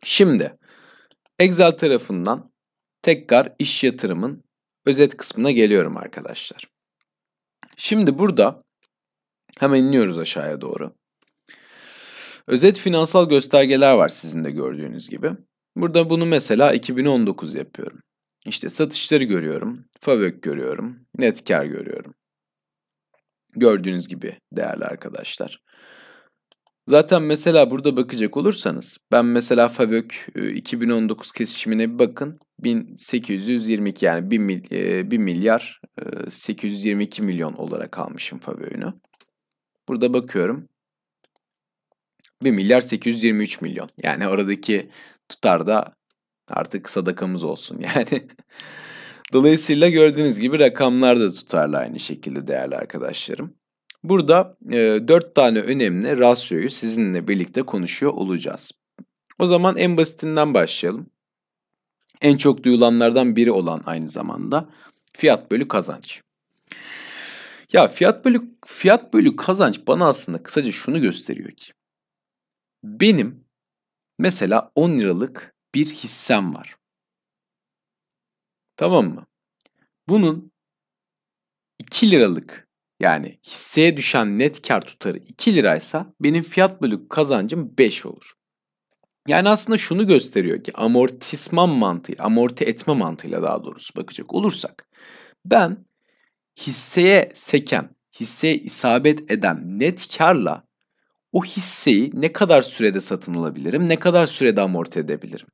Şimdi 0.04 0.58
Excel 1.40 1.72
tarafından 1.72 2.52
tekrar 3.02 3.54
iş 3.60 3.84
yatırımın 3.84 4.44
özet 4.86 5.18
kısmına 5.18 5.52
geliyorum 5.52 5.98
arkadaşlar. 5.98 6.70
Şimdi 7.78 8.20
burada 8.20 8.64
hemen 9.60 9.84
iniyoruz 9.84 10.20
aşağıya 10.20 10.62
doğru. 10.62 10.94
Özet 12.48 12.78
finansal 12.78 13.30
göstergeler 13.30 13.94
var 13.94 14.10
sizin 14.10 14.46
de 14.46 14.52
gördüğünüz 14.52 15.10
gibi. 15.10 15.32
Burada 15.76 16.10
bunu 16.10 16.26
mesela 16.26 16.74
2019 16.74 17.56
yapıyorum. 17.56 18.00
İşte 18.46 18.70
satışları 18.70 19.24
görüyorum, 19.24 19.86
FAVÖK 20.02 20.44
görüyorum, 20.44 21.00
net 21.18 21.46
kar 21.48 21.66
görüyorum. 21.66 22.14
Gördüğünüz 23.56 24.08
gibi 24.08 24.40
değerli 24.52 24.86
arkadaşlar. 24.86 25.62
Zaten 26.88 27.24
mesela 27.24 27.72
burada 27.72 27.98
bakacak 27.98 28.38
olursanız 28.38 28.98
ben 29.12 29.26
mesela 29.26 29.68
FAVÖK 29.68 30.30
2019 30.54 31.32
kesişimine 31.32 31.94
bir 31.94 32.00
bakın. 32.00 32.40
1822 32.60 34.06
yani 34.06 34.32
1, 34.32 34.38
mil, 34.38 34.64
1 35.12 35.18
milyar 35.18 35.82
822 36.30 37.22
milyon 37.22 37.54
olarak 37.54 38.00
almışım 38.00 38.40
FAVÖK'ünü. 38.40 38.94
Burada 39.88 40.14
bakıyorum 40.14 40.68
1 42.44 42.52
milyar 42.52 42.82
823 42.82 43.62
milyon. 43.62 43.90
Yani 44.04 44.28
oradaki 44.28 44.90
tutar 45.30 45.68
da 45.68 45.99
artık 46.50 46.90
sadakamız 46.90 47.44
olsun 47.44 47.80
yani. 47.96 48.28
Dolayısıyla 49.34 49.90
gördüğünüz 49.90 50.40
gibi 50.40 50.60
rakamlar 50.60 51.20
da 51.20 51.32
tutarlı 51.32 51.78
aynı 51.78 52.00
şekilde 52.00 52.48
değerli 52.48 52.76
arkadaşlarım. 52.76 53.54
Burada 54.04 54.58
e, 54.72 54.78
4 55.08 55.36
tane 55.36 55.60
önemli 55.60 56.20
rasyoyu 56.20 56.72
sizinle 56.72 57.28
birlikte 57.28 57.62
konuşuyor 57.62 58.14
olacağız. 58.14 58.72
O 59.40 59.48
zaman 59.48 59.78
en 59.78 59.98
basitinden 59.98 60.54
başlayalım. 60.54 61.10
En 62.22 62.38
çok 62.38 62.64
duyulanlardan 62.64 63.36
biri 63.36 63.52
olan 63.52 63.84
aynı 63.86 64.08
zamanda 64.08 64.70
fiyat 65.14 65.52
bölü 65.52 65.68
kazanç. 65.68 66.22
Ya 67.74 67.88
fiyat 67.88 68.26
bölü 68.26 68.42
fiyat 68.66 69.14
bölü 69.14 69.36
kazanç 69.36 69.80
bana 69.88 70.08
aslında 70.08 70.44
kısaca 70.44 70.72
şunu 70.72 71.02
gösteriyor 71.02 71.52
ki 71.52 71.72
benim 72.84 73.44
mesela 74.20 74.72
10 74.76 74.98
liralık 74.98 75.56
bir 75.76 75.86
hissem 75.86 76.56
var. 76.56 76.76
Tamam 78.78 79.06
mı? 79.06 79.26
Bunun 80.08 80.52
2 81.80 82.12
liralık 82.12 82.68
yani 83.00 83.40
hisseye 83.44 83.98
düşen 83.98 84.40
net 84.40 84.68
kar 84.68 84.82
tutarı 84.82 85.18
2 85.18 85.56
liraysa 85.56 86.14
benim 86.20 86.44
fiyat 86.44 86.82
bölü 86.82 87.08
kazancım 87.08 87.78
5 87.78 88.06
olur. 88.06 88.34
Yani 89.28 89.50
aslında 89.50 89.78
şunu 89.78 90.08
gösteriyor 90.08 90.64
ki 90.64 90.74
amortisman 90.76 91.70
mantığı, 91.70 92.14
amorti 92.20 92.66
etme 92.66 92.94
mantığıyla 92.94 93.44
daha 93.44 93.64
doğrusu 93.64 93.96
bakacak 93.96 94.34
olursak 94.34 94.88
ben 95.46 95.86
hisseye 96.60 97.32
seken, 97.36 97.96
hisseye 98.20 98.56
isabet 98.56 99.32
eden 99.32 99.80
net 99.80 100.18
karla 100.18 100.64
o 101.32 101.44
hisseyi 101.46 102.12
ne 102.14 102.34
kadar 102.34 102.62
sürede 102.62 103.02
satın 103.02 103.34
alabilirim, 103.34 103.90
ne 103.90 104.00
kadar 104.00 104.28
sürede 104.28 104.62
amorti 104.62 105.00
edebilirim? 105.00 105.48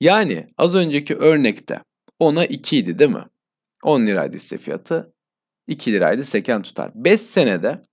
Yani 0.00 0.46
az 0.58 0.74
önceki 0.74 1.16
örnekte 1.16 1.82
10'a 2.20 2.44
2 2.44 2.76
idi 2.76 2.98
değil 2.98 3.10
mi? 3.10 3.24
10 3.82 4.06
liraydı 4.06 4.36
hisse 4.36 4.58
fiyatı, 4.58 5.14
2 5.66 5.92
liraydı 5.92 6.24
seken 6.24 6.62
tutar. 6.62 6.90
5 6.94 7.20
senede 7.20 7.86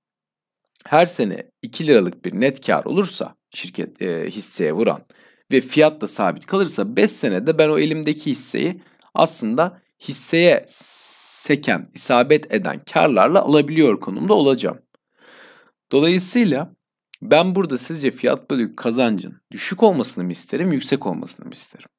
her 0.86 1.06
sene 1.06 1.52
2 1.62 1.88
liralık 1.88 2.26
bir 2.26 2.42
net 2.42 2.66
kar 2.66 2.86
olursa 2.86 3.36
şirket 3.50 4.02
e, 4.02 4.30
hisseye 4.30 4.74
vuran 4.74 5.06
ve 5.52 5.62
fiyat 5.62 6.02
da 6.02 6.08
sabit 6.08 6.46
kalırsa 6.46 6.96
5 6.96 7.12
senede 7.12 7.58
ben 7.58 7.70
o 7.70 7.78
elimdeki 7.78 8.32
hisseyi 8.32 8.82
aslında 9.14 9.82
hisseye 10.00 10.66
seken, 10.68 11.92
isabet 11.94 12.54
eden 12.54 12.82
karlarla 12.94 13.42
alabiliyor 13.42 14.00
konumda 14.00 14.34
olacağım. 14.34 14.80
Dolayısıyla 15.92 16.76
ben 17.22 17.56
burada 17.56 17.78
sizce 17.78 18.12
fiyat 18.12 18.52
bölü 18.52 18.76
kazancın 18.76 19.42
düşük 19.52 19.84
olmasını 19.84 20.24
mı 20.24 20.32
isterim, 20.32 20.72
yüksek 20.72 21.06
olmasını 21.06 21.46
mı 21.46 21.52
isterim? 21.54 21.90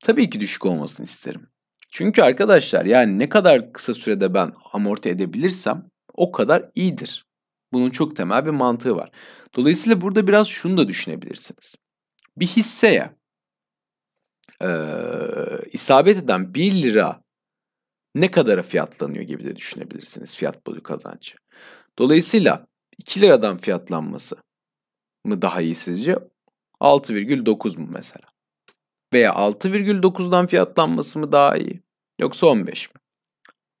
Tabii 0.00 0.30
ki 0.30 0.40
düşük 0.40 0.66
olmasını 0.66 1.04
isterim. 1.04 1.48
Çünkü 1.90 2.22
arkadaşlar 2.22 2.84
yani 2.84 3.18
ne 3.18 3.28
kadar 3.28 3.72
kısa 3.72 3.94
sürede 3.94 4.34
ben 4.34 4.52
amorti 4.72 5.08
edebilirsem 5.08 5.90
o 6.14 6.32
kadar 6.32 6.70
iyidir. 6.74 7.26
Bunun 7.72 7.90
çok 7.90 8.16
temel 8.16 8.46
bir 8.46 8.50
mantığı 8.50 8.96
var. 8.96 9.10
Dolayısıyla 9.56 10.00
burada 10.00 10.26
biraz 10.26 10.48
şunu 10.48 10.76
da 10.76 10.88
düşünebilirsiniz. 10.88 11.74
Bir 12.36 12.46
hisseye 12.46 13.10
e, 14.62 14.68
isabet 15.72 16.18
eden 16.18 16.54
1 16.54 16.82
lira 16.82 17.22
ne 18.14 18.30
kadara 18.30 18.62
fiyatlanıyor 18.62 19.24
gibi 19.24 19.44
de 19.44 19.56
düşünebilirsiniz 19.56 20.36
fiyat 20.36 20.66
bölü 20.66 20.82
kazancı. 20.82 21.36
Dolayısıyla 21.98 22.66
2 22.98 23.20
liradan 23.20 23.58
fiyatlanması 23.58 24.36
mı 25.24 25.42
daha 25.42 25.60
iyi 25.60 25.74
sizce? 25.74 26.18
6,9 26.80 27.78
mu 27.78 27.88
mesela? 27.90 28.28
Veya 29.12 29.30
6,9'dan 29.30 30.46
fiyatlanması 30.46 31.18
mı 31.18 31.32
daha 31.32 31.56
iyi? 31.56 31.82
Yoksa 32.20 32.46
15 32.46 32.94
mi? 32.94 33.00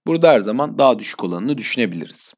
Burada 0.06 0.30
her 0.30 0.40
zaman 0.40 0.78
daha 0.78 0.98
düşük 0.98 1.24
olanını 1.24 1.58
düşünebiliriz. 1.58 2.34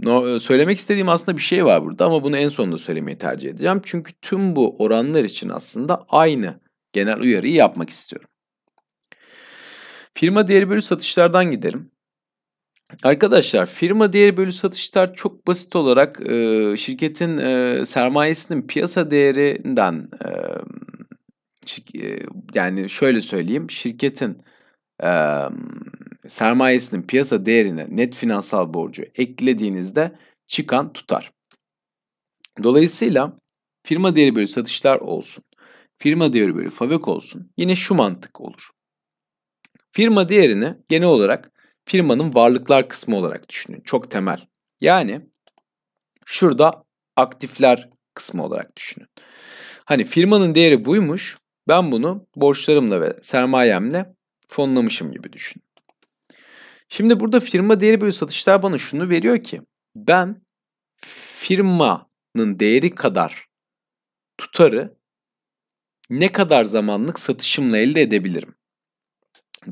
No, 0.00 0.40
söylemek 0.40 0.78
istediğim 0.78 1.08
aslında 1.08 1.36
bir 1.36 1.42
şey 1.42 1.64
var 1.64 1.84
burada 1.84 2.06
ama 2.06 2.22
bunu 2.22 2.36
en 2.36 2.48
sonunda 2.48 2.78
söylemeyi 2.78 3.18
tercih 3.18 3.50
edeceğim. 3.50 3.80
Çünkü 3.84 4.12
tüm 4.22 4.56
bu 4.56 4.76
oranlar 4.78 5.24
için 5.24 5.48
aslında 5.48 6.04
aynı 6.08 6.60
genel 6.92 7.20
uyarıyı 7.20 7.54
yapmak 7.54 7.90
istiyorum. 7.90 8.28
Firma 10.14 10.48
değeri 10.48 10.70
bölü 10.70 10.82
satışlardan 10.82 11.50
giderim. 11.50 11.90
Arkadaşlar 13.04 13.66
firma 13.66 14.12
değeri 14.12 14.36
bölü 14.36 14.52
satışlar 14.52 15.14
çok 15.14 15.46
basit 15.46 15.76
olarak 15.76 16.30
e, 16.30 16.76
şirketin 16.76 17.38
e, 17.38 17.86
sermayesinin 17.86 18.62
piyasa 18.66 19.10
değerinden 19.10 20.08
e, 20.24 20.28
e, 22.04 22.18
yani 22.54 22.88
şöyle 22.90 23.20
söyleyeyim 23.20 23.70
şirketin 23.70 24.42
e, 25.04 25.10
sermayesinin 26.28 27.02
piyasa 27.02 27.46
değerine 27.46 27.86
net 27.90 28.16
finansal 28.16 28.74
borcu 28.74 29.02
eklediğinizde 29.14 30.18
çıkan 30.46 30.92
tutar. 30.92 31.32
Dolayısıyla 32.62 33.38
firma 33.86 34.16
değeri 34.16 34.34
bölü 34.34 34.48
satışlar 34.48 34.96
olsun, 34.96 35.44
firma 35.98 36.32
değeri 36.32 36.56
bölü 36.56 36.70
fabrik 36.70 37.08
olsun 37.08 37.50
yine 37.56 37.76
şu 37.76 37.94
mantık 37.94 38.40
olur. 38.40 38.70
Firma 39.92 40.28
değerini 40.28 40.74
genel 40.88 41.08
olarak 41.08 41.52
firmanın 41.88 42.34
varlıklar 42.34 42.88
kısmı 42.88 43.16
olarak 43.16 43.48
düşünün. 43.48 43.80
Çok 43.80 44.10
temel. 44.10 44.46
Yani 44.80 45.20
şurada 46.26 46.84
aktifler 47.16 47.88
kısmı 48.14 48.44
olarak 48.44 48.76
düşünün. 48.76 49.08
Hani 49.84 50.04
firmanın 50.04 50.54
değeri 50.54 50.84
buymuş. 50.84 51.38
Ben 51.68 51.92
bunu 51.92 52.26
borçlarımla 52.36 53.00
ve 53.00 53.18
sermayemle 53.22 54.14
fonlamışım 54.48 55.12
gibi 55.12 55.32
düşün. 55.32 55.62
Şimdi 56.88 57.20
burada 57.20 57.40
firma 57.40 57.80
değeri 57.80 58.00
bölü 58.00 58.12
satışlar 58.12 58.62
bana 58.62 58.78
şunu 58.78 59.08
veriyor 59.08 59.42
ki 59.42 59.62
ben 59.96 60.42
firma 61.38 62.08
firmanın 62.38 62.58
değeri 62.58 62.94
kadar 62.94 63.48
tutarı 64.38 64.96
ne 66.10 66.32
kadar 66.32 66.64
zamanlık 66.64 67.18
satışımla 67.18 67.78
elde 67.78 68.02
edebilirim? 68.02 68.54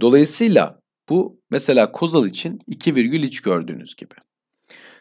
Dolayısıyla 0.00 0.81
bu 1.09 1.40
mesela 1.51 1.92
Kozal 1.92 2.27
için 2.27 2.59
2,3 2.69 3.45
gördüğünüz 3.45 3.97
gibi. 3.97 4.14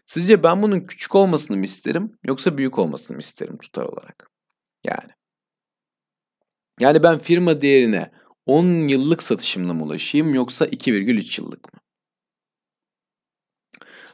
Sizce 0.06 0.44
ben 0.44 0.62
bunun 0.62 0.80
küçük 0.80 1.16
olmasını 1.16 1.58
mı 1.58 1.66
isterim 1.66 2.18
yoksa 2.26 2.58
büyük 2.58 2.80
olmasını 2.80 3.16
mı 3.16 3.22
isterim 3.22 3.58
tutar 3.58 3.84
olarak? 3.84 4.32
Yani. 4.86 5.12
Yani 6.80 7.04
ben 7.04 7.20
firma 7.20 7.62
değerine 7.62 8.12
10 8.46 8.66
yıllık 8.66 9.24
satışımla 9.24 9.74
mı 9.74 9.84
ulaşayım 9.84 10.34
yoksa 10.34 10.66
2,3 10.66 11.42
yıllık 11.42 11.74
mı? 11.74 11.80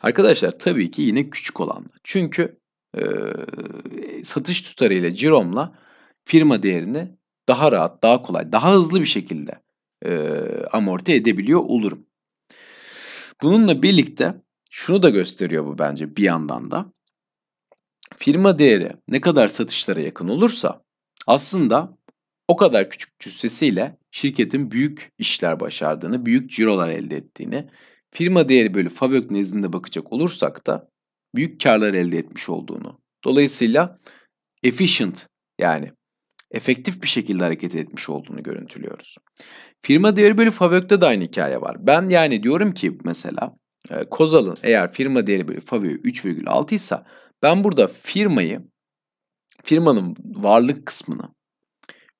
Arkadaşlar 0.01 0.59
tabii 0.59 0.91
ki 0.91 1.01
yine 1.01 1.29
küçük 1.29 1.59
olanlar. 1.59 1.97
Çünkü 2.03 2.59
e, 2.97 3.03
satış 4.23 4.61
tutarıyla 4.61 5.13
ciromla 5.13 5.79
firma 6.25 6.63
değerini 6.63 7.17
daha 7.47 7.71
rahat, 7.71 8.03
daha 8.03 8.21
kolay, 8.21 8.51
daha 8.51 8.73
hızlı 8.73 9.01
bir 9.01 9.05
şekilde 9.05 9.61
e, 10.05 10.41
amorti 10.71 11.13
edebiliyor 11.13 11.59
olurum. 11.59 12.05
Bununla 13.41 13.83
birlikte 13.83 14.41
şunu 14.71 15.03
da 15.03 15.09
gösteriyor 15.09 15.65
bu 15.65 15.79
bence 15.79 16.15
bir 16.15 16.23
yandan 16.23 16.71
da. 16.71 16.93
Firma 18.17 18.59
değeri 18.59 18.93
ne 19.07 19.21
kadar 19.21 19.47
satışlara 19.47 20.01
yakın 20.01 20.27
olursa 20.27 20.83
aslında 21.27 21.97
o 22.47 22.55
kadar 22.55 22.89
küçük 22.89 23.19
cüssesiyle 23.19 23.97
şirketin 24.11 24.71
büyük 24.71 25.11
işler 25.17 25.59
başardığını, 25.59 26.25
büyük 26.25 26.51
cirolar 26.51 26.89
elde 26.89 27.15
ettiğini, 27.15 27.69
firma 28.11 28.49
değeri 28.49 28.73
bölü 28.73 28.89
FAVÖK 28.89 29.31
nezdinde 29.31 29.73
bakacak 29.73 30.13
olursak 30.13 30.67
da 30.67 30.89
büyük 31.35 31.61
karlar 31.61 31.93
elde 31.93 32.17
etmiş 32.17 32.49
olduğunu. 32.49 33.01
Dolayısıyla 33.23 33.99
efficient 34.63 35.27
yani 35.59 35.91
efektif 36.51 37.01
bir 37.01 37.07
şekilde 37.07 37.43
hareket 37.43 37.75
etmiş 37.75 38.09
olduğunu 38.09 38.43
görüntülüyoruz. 38.43 39.17
Firma 39.81 40.15
değeri 40.15 40.37
bölü 40.37 40.51
FAVÖK'te 40.51 41.01
de 41.01 41.05
aynı 41.05 41.23
hikaye 41.23 41.61
var. 41.61 41.87
Ben 41.87 42.09
yani 42.09 42.43
diyorum 42.43 42.73
ki 42.73 42.97
mesela 43.03 43.55
e, 43.89 44.03
Kozal'ın 44.03 44.57
eğer 44.63 44.93
firma 44.93 45.27
değeri 45.27 45.47
bölü 45.47 45.61
FAVÖK'ü 45.61 46.09
3,6 46.09 46.75
ise 46.75 47.01
ben 47.43 47.63
burada 47.63 47.87
firmayı 47.87 48.61
firmanın 49.63 50.15
varlık 50.23 50.85
kısmını 50.85 51.29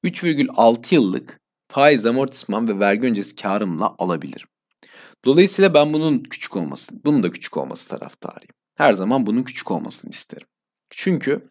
3,6 0.03 0.95
yıllık 0.95 1.39
faiz 1.67 2.05
amortisman 2.05 2.67
ve 2.67 2.79
vergi 2.79 3.07
öncesi 3.07 3.35
karımla 3.35 3.95
alabilirim. 3.97 4.47
Dolayısıyla 5.25 5.73
ben 5.73 5.93
bunun 5.93 6.23
küçük 6.23 6.55
olması, 6.55 7.05
bunun 7.05 7.23
da 7.23 7.31
küçük 7.31 7.57
olması 7.57 7.89
taraftarıyım. 7.89 8.53
Her 8.77 8.93
zaman 8.93 9.25
bunun 9.25 9.43
küçük 9.43 9.71
olmasını 9.71 10.11
isterim. 10.11 10.47
Çünkü 10.89 11.49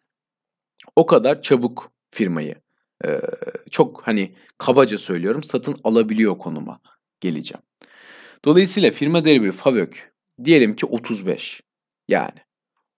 o 0.97 1.07
kadar 1.07 1.43
çabuk 1.43 1.93
firmayı 2.11 2.55
e, 3.05 3.21
çok 3.71 4.03
hani 4.03 4.35
kabaca 4.59 4.99
söylüyorum 4.99 5.43
satın 5.43 5.77
alabiliyor 5.85 6.39
konuma 6.39 6.81
geleceğim. 7.21 7.63
Dolayısıyla 8.45 8.91
firma 8.91 9.25
değeri 9.25 9.53
FAVÖK 9.53 10.13
diyelim 10.45 10.77
ki 10.77 10.87
35. 10.87 11.63
Yani 12.09 12.39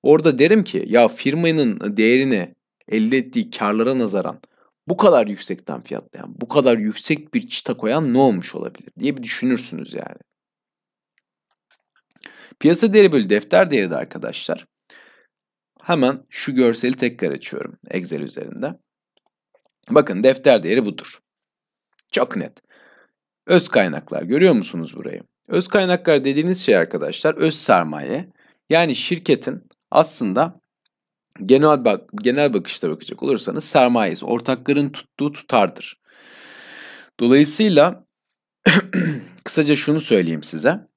orada 0.03 0.39
derim 0.39 0.65
ki 0.65 0.85
ya 0.87 1.09
firmanın 1.09 1.97
değerini 1.97 2.55
elde 2.89 3.19
ettiği 3.19 3.51
karlara 3.51 3.99
nazaran 3.99 4.41
bu 4.89 4.97
kadar 4.97 5.27
yüksekten 5.27 5.83
fiyatlayan, 5.83 6.35
bu 6.41 6.49
kadar 6.49 6.79
yüksek 6.79 7.35
bir 7.35 7.49
çıta 7.49 7.77
koyan 7.77 8.15
ne 8.15 8.19
olmuş 8.19 8.55
olabilir 8.55 8.91
diye 8.99 9.17
bir 9.17 9.23
düşünürsünüz 9.23 9.95
yani. 9.95 10.19
Piyasa 12.61 12.93
değeri 12.93 13.13
bölü 13.13 13.31
defter 13.31 13.71
değeri 13.71 13.91
de 13.91 13.97
arkadaşlar. 13.97 14.67
Hemen 15.83 16.27
şu 16.31 16.55
görseli 16.55 16.97
tekrar 16.97 17.33
açıyorum 17.33 17.79
Excel 17.91 18.21
üzerinde. 18.21 18.75
Bakın 19.91 20.25
defter 20.25 20.63
değeri 20.63 20.85
budur. 20.85 21.19
Çok 22.13 22.37
net. 22.37 22.63
Öz 23.47 23.69
kaynaklar 23.69 24.23
görüyor 24.23 24.55
musunuz 24.55 24.97
burayı? 24.97 25.23
Öz 25.49 25.69
kaynaklar 25.69 26.25
dediğiniz 26.25 26.65
şey 26.65 26.77
arkadaşlar 26.77 27.35
öz 27.35 27.55
sermaye. 27.55 28.29
Yani 28.71 28.97
şirketin 28.97 29.69
aslında 29.91 30.61
genel 31.47 31.85
bak 31.85 32.11
genel 32.23 32.55
bakışta 32.55 32.91
bakacak 32.91 33.23
olursanız 33.23 33.65
sermayesi 33.65 34.25
ortakların 34.25 34.91
tuttuğu 34.91 35.33
tutardır. 35.33 36.01
Dolayısıyla 37.21 38.07
kısaca 39.45 39.77
şunu 39.77 40.01
söyleyeyim 40.01 40.43
size. 40.43 40.89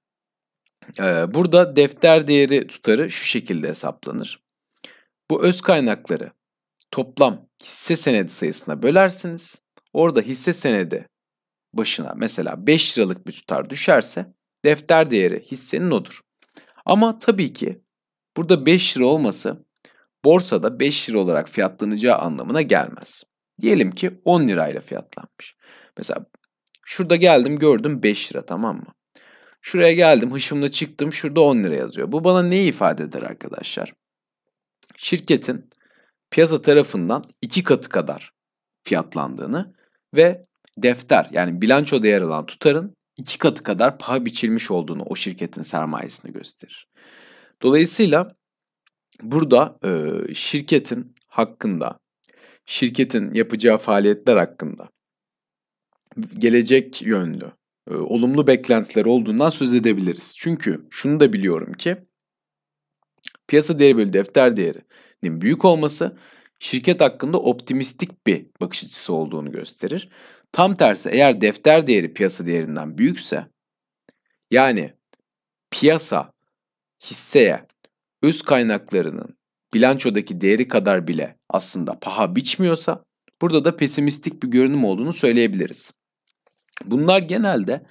Ee, 1.00 1.34
burada 1.34 1.76
defter 1.76 2.28
değeri 2.28 2.68
tutarı 2.68 3.12
şu 3.12 3.26
şekilde 3.26 3.68
hesaplanır. 3.68 4.44
Bu 5.30 5.44
öz 5.44 5.62
kaynakları 5.62 6.32
toplam 6.92 7.48
hisse 7.64 7.96
senedi 7.96 8.32
sayısına 8.32 8.84
bölersiniz. 8.84 9.62
Orada 9.94 10.22
hisse 10.22 10.54
senedi 10.54 11.08
başına 11.74 12.14
mesela 12.16 12.68
5 12.68 12.98
liralık 12.98 13.28
bir 13.28 13.32
tutar 13.32 13.70
düşerse 13.70 14.34
defter 14.66 15.12
değeri 15.12 15.42
hissenin 15.42 15.92
odur. 15.92 16.22
Ama 16.86 17.20
tabii 17.20 17.54
ki 17.54 17.82
burada 18.38 18.66
5 18.66 18.98
lira 18.98 19.06
olması 19.06 19.66
borsada 20.26 20.80
5 20.80 21.10
lira 21.10 21.20
olarak 21.20 21.50
fiyatlanacağı 21.50 22.18
anlamına 22.18 22.62
gelmez. 22.62 23.24
Diyelim 23.62 23.92
ki 23.92 24.22
10 24.26 24.48
lirayla 24.48 24.82
fiyatlanmış. 24.82 25.56
Mesela 25.98 26.26
şurada 26.86 27.16
geldim 27.16 27.60
gördüm 27.60 28.04
5 28.04 28.32
lira 28.32 28.46
tamam 28.46 28.76
mı? 28.76 28.94
Şuraya 29.62 29.94
geldim 29.94 30.34
hışımla 30.34 30.72
çıktım 30.72 31.14
şurada 31.14 31.42
10 31.42 31.64
lira 31.64 31.76
yazıyor. 31.76 32.12
Bu 32.12 32.24
bana 32.24 32.44
neyi 32.44 32.70
ifade 32.70 33.04
eder 33.04 33.22
arkadaşlar? 33.22 33.94
Şirketin 34.98 35.70
piyasa 36.36 36.62
tarafından 36.62 37.24
iki 37.42 37.64
katı 37.64 37.90
kadar 37.90 38.32
fiyatlandığını 38.84 39.74
ve 40.16 40.46
defter 40.78 41.30
yani 41.32 41.62
bilançoda 41.62 42.08
yer 42.08 42.22
alan 42.22 42.46
tutarın 42.46 42.96
iki 43.18 43.38
katı 43.38 43.64
kadar 43.64 43.98
paha 43.98 44.26
biçilmiş 44.26 44.72
olduğunu 44.72 45.04
o 45.04 45.16
şirketin 45.16 45.62
sermayesini 45.62 46.34
gösterir. 46.34 46.88
Dolayısıyla 47.62 48.36
burada 49.22 49.80
e, 49.84 50.34
şirketin 50.34 51.16
hakkında, 51.28 52.00
şirketin 52.66 53.34
yapacağı 53.34 53.78
faaliyetler 53.78 54.38
hakkında 54.38 54.90
gelecek 56.38 57.02
yönlü, 57.02 57.52
e, 57.92 57.94
olumlu 57.94 58.48
beklentiler 58.48 59.06
olduğundan 59.06 59.50
söz 59.50 59.74
edebiliriz. 59.74 60.36
Çünkü 60.38 60.88
şunu 60.90 61.20
da 61.20 61.34
biliyorum 61.34 61.74
ki 61.74 61.98
piyasa 63.48 63.80
değeri 63.80 63.98
bölü 63.98 64.14
defter 64.14 64.58
değerinin 65.26 65.42
büyük 65.42 65.66
olması 65.66 66.18
şirket 66.60 67.02
hakkında 67.02 67.38
optimistik 67.38 68.28
bir 68.28 68.46
bakış 68.62 68.84
açısı 68.84 69.14
olduğunu 69.14 69.52
gösterir. 69.52 70.10
Tam 70.52 70.76
tersi 70.76 71.10
eğer 71.10 71.42
defter 71.42 71.88
değeri 71.88 72.14
piyasa 72.14 72.46
değerinden 72.46 72.98
büyükse 72.98 73.48
yani 74.52 74.94
piyasa 75.72 76.32
hisseye 77.04 77.68
öz 78.24 78.42
kaynaklarının 78.42 79.38
bilançodaki 79.74 80.42
değeri 80.42 80.68
kadar 80.68 81.08
bile 81.08 81.38
aslında 81.50 82.00
paha 82.00 82.36
biçmiyorsa 82.36 83.04
burada 83.42 83.66
da 83.66 83.76
pesimistik 83.76 84.44
bir 84.44 84.48
görünüm 84.48 84.86
olduğunu 84.86 85.14
söyleyebiliriz. 85.14 85.94
Bunlar 86.86 87.22
genelde 87.22 87.86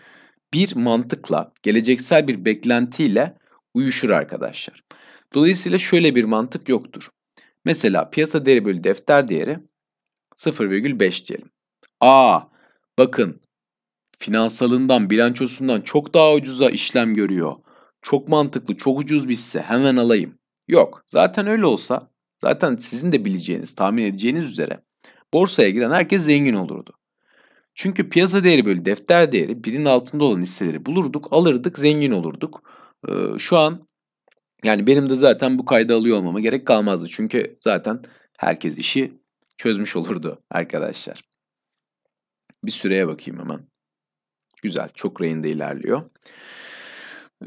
bir 0.55 0.77
mantıkla, 0.77 1.53
geleceksel 1.63 2.29
bir 2.29 2.45
beklentiyle 2.45 3.35
uyuşur 3.75 4.11
arkadaşlar. 4.11 4.83
Dolayısıyla 5.35 5.79
şöyle 5.79 6.15
bir 6.15 6.25
mantık 6.25 6.69
yoktur. 6.69 7.11
Mesela 7.65 8.11
piyasa 8.11 8.47
değeri 8.47 8.65
bölü 8.65 8.85
defter 8.85 9.29
değeri 9.29 9.59
0,5 10.37 11.29
diyelim. 11.29 11.51
Aa 12.01 12.41
bakın 12.99 13.41
finansalından, 14.19 15.11
bilançosundan 15.11 15.81
çok 15.81 16.15
daha 16.15 16.35
ucuza 16.35 16.71
işlem 16.71 17.15
görüyor. 17.15 17.57
Çok 18.03 18.29
mantıklı, 18.29 18.77
çok 18.77 18.99
ucuz 18.99 19.29
bir 19.29 19.33
hisse 19.33 19.61
hemen 19.61 19.97
alayım. 19.97 20.39
Yok 20.69 21.05
zaten 21.07 21.47
öyle 21.47 21.67
olsa 21.67 22.11
zaten 22.41 22.77
sizin 22.77 23.13
de 23.13 23.25
bileceğiniz, 23.25 23.75
tahmin 23.75 24.03
edeceğiniz 24.03 24.45
üzere 24.51 24.81
borsaya 25.35 25.71
giren 25.71 25.91
herkes 25.91 26.25
zengin 26.25 26.55
olurdu. 26.55 26.93
Çünkü 27.75 28.09
piyasa 28.09 28.45
değeri 28.45 28.65
bölü 28.65 28.85
defter 28.85 29.33
değeri 29.33 29.65
birinin 29.65 29.85
altında 29.85 30.25
olan 30.25 30.43
hisseleri 30.43 30.87
bulurduk, 30.87 31.29
alırdık, 31.31 31.79
zengin 31.79 32.11
olurduk. 32.11 32.63
Ee, 33.09 33.39
şu 33.39 33.59
an 33.59 33.89
yani 34.65 34.87
benim 34.87 35.11
de 35.11 35.15
zaten 35.15 35.59
bu 35.59 35.65
kaydı 35.65 35.97
alıyor 35.97 36.17
olmama 36.17 36.41
gerek 36.41 36.67
kalmazdı. 36.67 37.09
Çünkü 37.09 37.59
zaten 37.61 38.03
herkes 38.39 38.79
işi 38.79 39.13
çözmüş 39.57 39.97
olurdu 39.97 40.43
arkadaşlar. 40.51 41.23
Bir 42.65 42.71
süreye 42.71 43.07
bakayım 43.07 43.41
hemen. 43.41 43.61
Güzel, 44.63 44.89
çok 44.95 45.21
rayında 45.21 45.49
ilerliyor. 45.49 46.03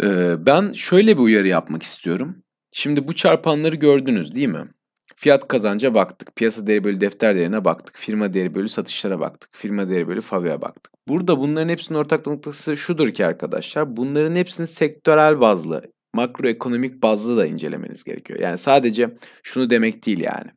Ee, 0.02 0.46
ben 0.46 0.72
şöyle 0.72 1.18
bir 1.18 1.22
uyarı 1.22 1.48
yapmak 1.48 1.84
istiyorum. 1.84 2.44
Şimdi 2.72 3.08
bu 3.08 3.16
çarpanları 3.16 3.76
gördünüz 3.76 4.36
değil 4.36 4.48
mi? 4.48 4.68
Fiyat 5.16 5.48
kazanca 5.48 5.94
baktık. 5.94 6.36
Piyasa 6.36 6.68
değeri 6.68 6.84
bölü 6.84 7.02
defter 7.02 7.36
değerine 7.36 7.66
baktık. 7.66 7.98
Firma 7.98 8.34
değeri 8.34 8.56
bölü 8.56 8.70
satışlara 8.70 9.20
baktık. 9.20 9.50
Firma 9.54 9.90
değeri 9.90 10.08
bölü 10.08 10.22
FAVÖ'ye 10.22 10.62
baktık. 10.62 10.94
Burada 11.08 11.40
bunların 11.40 11.70
hepsinin 11.70 12.00
ortak 12.00 12.28
noktası 12.28 12.78
şudur 12.78 13.12
ki 13.12 13.26
arkadaşlar. 13.26 13.98
Bunların 13.98 14.36
hepsini 14.36 14.68
sektörel 14.68 15.40
bazlı 15.40 15.92
makroekonomik 16.18 17.04
bazlı 17.04 17.38
da 17.38 17.46
incelemeniz 17.46 18.04
gerekiyor. 18.04 18.40
Yani 18.40 18.58
sadece 18.58 19.18
şunu 19.44 19.70
demek 19.70 20.06
değil 20.06 20.20
yani. 20.20 20.52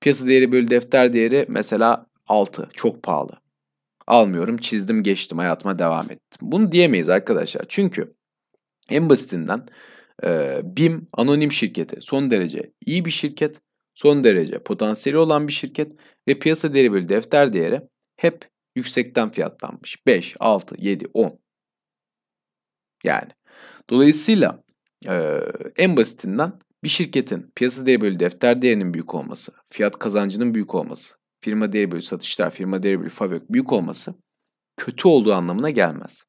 Piyasa 0.00 0.26
değeri 0.26 0.52
bölü 0.52 0.68
defter 0.68 1.12
değeri 1.12 1.46
mesela 1.48 2.06
6 2.28 2.68
çok 2.72 3.02
pahalı. 3.02 3.32
Almıyorum 4.06 4.56
çizdim 4.56 5.02
geçtim 5.02 5.38
hayatıma 5.38 5.78
devam 5.78 6.04
ettim. 6.04 6.40
Bunu 6.42 6.72
diyemeyiz 6.72 7.08
arkadaşlar. 7.08 7.64
Çünkü 7.68 8.14
en 8.90 9.10
basitinden 9.10 9.66
e, 10.24 10.60
BİM 10.64 11.08
anonim 11.12 11.52
şirketi 11.52 12.00
son 12.00 12.30
derece 12.30 12.72
iyi 12.86 13.04
bir 13.04 13.10
şirket. 13.10 13.60
Son 13.94 14.24
derece 14.24 14.58
potansiyeli 14.58 15.18
olan 15.18 15.48
bir 15.48 15.52
şirket 15.52 15.92
ve 16.28 16.38
piyasa 16.38 16.74
değeri 16.74 16.92
bölü 16.92 17.08
defter 17.08 17.52
değeri 17.52 17.82
hep 18.16 18.48
yüksekten 18.76 19.30
fiyatlanmış. 19.30 20.06
5, 20.06 20.36
6, 20.40 20.74
7, 20.78 21.06
10. 21.14 21.38
Yani 23.04 23.28
dolayısıyla 23.90 24.62
e, 25.06 25.40
en 25.76 25.96
basitinden 25.96 26.52
bir 26.84 26.88
şirketin 26.88 27.52
piyasa 27.56 27.86
değeri 27.86 28.00
bölü 28.00 28.20
defter 28.20 28.62
değerinin 28.62 28.94
büyük 28.94 29.14
olması, 29.14 29.52
fiyat 29.70 29.98
kazancının 29.98 30.54
büyük 30.54 30.74
olması, 30.74 31.14
firma 31.40 31.72
değeri 31.72 31.90
bölü 31.90 32.02
satışlar, 32.02 32.50
firma 32.50 32.82
değeri 32.82 33.00
bölü 33.00 33.10
fabrik 33.10 33.52
büyük 33.52 33.72
olması 33.72 34.14
kötü 34.76 35.08
olduğu 35.08 35.34
anlamına 35.34 35.70
gelmez. 35.70 36.24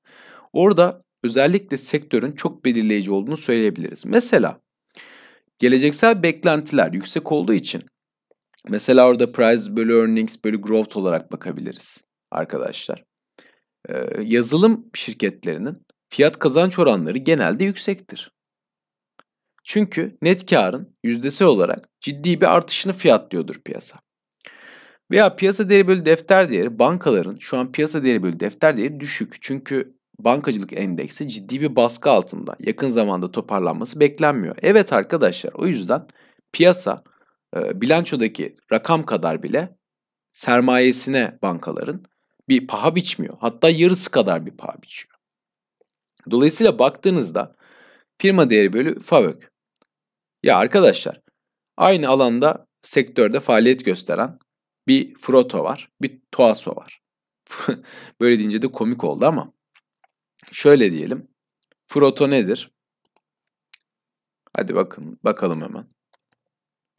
Orada 0.53 1.03
özellikle 1.23 1.77
sektörün 1.77 2.31
çok 2.31 2.65
belirleyici 2.65 3.11
olduğunu 3.11 3.37
söyleyebiliriz. 3.37 4.05
Mesela 4.05 4.61
geleceksel 5.59 6.23
beklentiler 6.23 6.93
yüksek 6.93 7.31
olduğu 7.31 7.53
için 7.53 7.83
mesela 8.69 9.07
orada 9.07 9.31
price 9.31 9.75
bölü 9.75 9.99
earnings 9.99 10.43
bölü 10.43 10.61
growth 10.61 10.97
olarak 10.97 11.31
bakabiliriz 11.31 12.03
arkadaşlar. 12.31 13.03
Ee, 13.89 14.05
yazılım 14.21 14.89
şirketlerinin 14.93 15.77
fiyat 16.09 16.39
kazanç 16.39 16.79
oranları 16.79 17.17
genelde 17.17 17.63
yüksektir. 17.63 18.31
Çünkü 19.63 20.17
net 20.21 20.49
karın 20.49 20.95
yüzdesi 21.03 21.45
olarak 21.45 21.89
ciddi 22.01 22.41
bir 22.41 22.55
artışını 22.55 22.93
fiyatlıyordur 22.93 23.55
piyasa. 23.55 23.99
Veya 25.11 25.35
piyasa 25.35 25.69
değeri 25.69 25.87
bölü 25.87 26.05
defter 26.05 26.49
değeri 26.49 26.79
bankaların 26.79 27.37
şu 27.39 27.57
an 27.57 27.71
piyasa 27.71 28.03
değeri 28.03 28.23
bölü 28.23 28.39
defter 28.39 28.77
değeri 28.77 28.99
düşük. 28.99 29.37
Çünkü 29.41 29.93
bankacılık 30.19 30.73
endeksi 30.73 31.29
ciddi 31.29 31.61
bir 31.61 31.75
baskı 31.75 32.09
altında. 32.09 32.55
Yakın 32.59 32.89
zamanda 32.89 33.31
toparlanması 33.31 33.99
beklenmiyor. 33.99 34.55
Evet 34.61 34.93
arkadaşlar 34.93 35.51
o 35.53 35.67
yüzden 35.67 36.07
piyasa 36.51 37.03
e, 37.55 37.81
bilançodaki 37.81 38.55
rakam 38.71 39.03
kadar 39.03 39.43
bile 39.43 39.75
sermayesine 40.33 41.39
bankaların 41.41 42.05
bir 42.49 42.67
paha 42.67 42.95
biçmiyor. 42.95 43.37
Hatta 43.39 43.69
yarısı 43.69 44.11
kadar 44.11 44.45
bir 44.45 44.51
paha 44.51 44.81
biçiyor. 44.81 45.15
Dolayısıyla 46.31 46.79
baktığınızda 46.79 47.55
firma 48.21 48.49
değeri 48.49 48.73
bölü 48.73 48.99
FAVÖK. 48.99 49.51
Ya 50.43 50.57
arkadaşlar 50.57 51.21
aynı 51.77 52.09
alanda 52.09 52.67
sektörde 52.81 53.39
faaliyet 53.39 53.85
gösteren 53.85 54.39
bir 54.87 55.15
Froto 55.15 55.63
var, 55.63 55.89
bir 56.01 56.21
Toaso 56.31 56.75
var. 56.75 57.01
Böyle 58.21 58.39
deyince 58.39 58.61
de 58.61 58.67
komik 58.67 59.03
oldu 59.03 59.25
ama 59.25 59.53
şöyle 60.51 60.91
diyelim. 60.91 61.27
Froto 61.87 62.29
nedir? 62.29 62.71
Hadi 64.55 64.75
bakın 64.75 65.19
bakalım 65.23 65.61
hemen. 65.61 65.87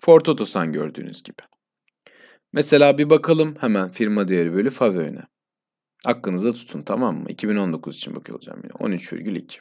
Ford 0.01 0.27
Otosan 0.27 0.73
gördüğünüz 0.73 1.23
gibi. 1.23 1.43
Mesela 2.53 2.99
bir 2.99 3.11
bakalım 3.11 3.57
hemen 3.61 3.91
firma 3.91 4.29
değeri 4.29 4.53
bölü 4.53 4.71
FAVÖ'ne. 4.71 5.23
Aklınızda 6.05 6.53
tutun 6.53 6.81
tamam 6.81 7.17
mı? 7.17 7.31
2019 7.31 7.97
için 7.97 8.17
bakıyor 8.17 8.39
olacağım 8.39 8.61
yine. 8.65 8.73
13,2. 8.73 9.61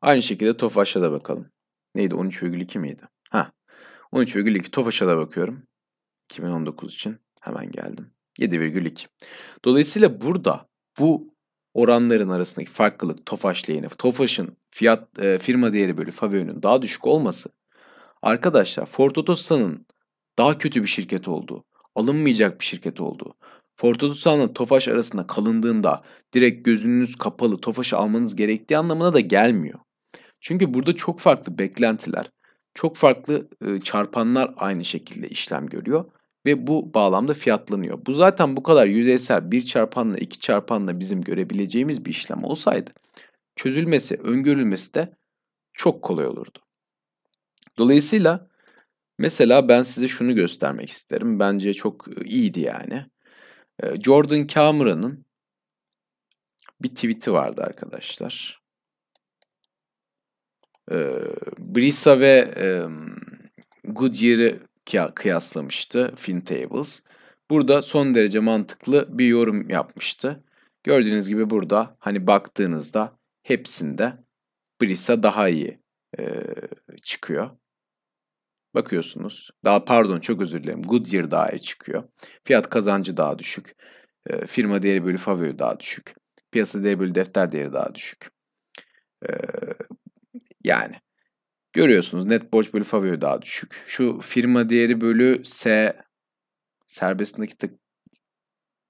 Aynı 0.00 0.22
şekilde 0.22 0.56
TOFAŞ'a 0.56 1.02
da 1.02 1.12
bakalım. 1.12 1.50
Neydi? 1.94 2.14
13,2 2.14 2.78
miydi? 2.78 3.02
Ha. 3.30 3.52
13,2 4.12 4.70
TOFAŞ'a 4.70 5.06
da 5.06 5.16
bakıyorum. 5.16 5.62
2019 6.30 6.94
için 6.94 7.18
hemen 7.40 7.70
geldim. 7.70 8.10
7,2. 8.38 9.06
Dolayısıyla 9.64 10.20
burada 10.20 10.68
bu 10.98 11.34
oranların 11.74 12.28
arasındaki 12.28 12.70
farklılık 12.70 13.26
TOFAŞ 13.26 13.70
lehine, 13.70 13.88
TOFAŞ'ın 13.88 14.56
fiyat 14.70 15.18
e, 15.18 15.38
firma 15.38 15.72
değeri 15.72 15.96
bölü 15.96 16.10
FAVÖ'nün 16.10 16.62
daha 16.62 16.82
düşük 16.82 17.06
olması 17.06 17.50
arkadaşlar 18.22 18.86
Ford 18.86 19.16
Otosan'ın 19.16 19.86
daha 20.38 20.58
kötü 20.58 20.82
bir 20.82 20.88
şirket 20.88 21.28
olduğu, 21.28 21.64
alınmayacak 21.94 22.60
bir 22.60 22.64
şirket 22.64 23.00
olduğu, 23.00 23.34
Ford 23.76 23.94
Otosan'la 23.94 24.52
Tofaş 24.52 24.88
arasında 24.88 25.26
kalındığında 25.26 26.02
direkt 26.34 26.64
gözünüz 26.64 27.16
kapalı 27.16 27.60
Tofaş'ı 27.60 27.96
almanız 27.96 28.36
gerektiği 28.36 28.78
anlamına 28.78 29.14
da 29.14 29.20
gelmiyor. 29.20 29.78
Çünkü 30.40 30.74
burada 30.74 30.96
çok 30.96 31.20
farklı 31.20 31.58
beklentiler, 31.58 32.30
çok 32.74 32.96
farklı 32.96 33.48
çarpanlar 33.84 34.54
aynı 34.56 34.84
şekilde 34.84 35.28
işlem 35.28 35.66
görüyor 35.66 36.04
ve 36.46 36.66
bu 36.66 36.94
bağlamda 36.94 37.34
fiyatlanıyor. 37.34 38.06
Bu 38.06 38.12
zaten 38.12 38.56
bu 38.56 38.62
kadar 38.62 38.86
yüzeysel 38.86 39.50
bir 39.50 39.66
çarpanla 39.66 40.18
iki 40.18 40.40
çarpanla 40.40 41.00
bizim 41.00 41.22
görebileceğimiz 41.22 42.04
bir 42.04 42.10
işlem 42.10 42.44
olsaydı 42.44 42.90
çözülmesi, 43.56 44.16
öngörülmesi 44.16 44.94
de 44.94 45.16
çok 45.72 46.02
kolay 46.02 46.26
olurdu. 46.26 46.58
Dolayısıyla 47.78 48.48
mesela 49.18 49.68
ben 49.68 49.82
size 49.82 50.08
şunu 50.08 50.34
göstermek 50.34 50.90
isterim. 50.90 51.40
Bence 51.40 51.74
çok 51.74 52.06
iyiydi 52.24 52.60
yani. 52.60 53.06
Jordan 54.04 54.46
Cameron'ın 54.46 55.24
bir 56.82 56.88
tweet'i 56.88 57.32
vardı 57.32 57.62
arkadaşlar. 57.62 58.57
Brisa 61.58 62.20
ve 62.20 62.54
Goodyear'ı 63.84 64.58
kıyaslamıştı 65.14 66.14
FinTables. 66.16 67.02
Burada 67.50 67.82
son 67.82 68.14
derece 68.14 68.40
mantıklı 68.40 69.18
bir 69.18 69.26
yorum 69.26 69.70
yapmıştı. 69.70 70.44
Gördüğünüz 70.84 71.28
gibi 71.28 71.50
burada 71.50 71.96
hani 71.98 72.26
baktığınızda 72.26 73.18
hepsinde 73.42 74.12
Brisa 74.82 75.22
daha 75.22 75.48
iyi 75.48 75.78
e, 76.18 76.44
çıkıyor. 77.02 77.50
Bakıyorsunuz. 78.74 79.50
Daha 79.64 79.84
pardon 79.84 80.20
çok 80.20 80.42
özür 80.42 80.62
dilerim. 80.62 80.82
Goodyear 80.82 81.30
daha 81.30 81.50
iyi 81.50 81.62
çıkıyor. 81.62 82.04
Fiyat 82.44 82.70
kazancı 82.70 83.16
daha 83.16 83.38
düşük. 83.38 83.76
E, 84.26 84.46
firma 84.46 84.82
değeri 84.82 85.04
bölü 85.04 85.16
favori 85.16 85.58
daha 85.58 85.80
düşük. 85.80 86.14
Piyasa 86.50 86.84
değeri 86.84 87.00
bölü 87.00 87.14
defter 87.14 87.52
değeri 87.52 87.72
daha 87.72 87.94
düşük. 87.94 88.30
E, 89.28 89.32
yani 90.64 90.94
görüyorsunuz 91.72 92.24
net 92.24 92.52
borç 92.52 92.74
bölü 92.74 92.84
favori 92.84 93.20
daha 93.20 93.42
düşük. 93.42 93.84
Şu 93.86 94.20
firma 94.20 94.68
değeri 94.68 95.00
bölü 95.00 95.44
S 95.44 95.96
serbest 96.86 97.38
nakit 97.38 97.64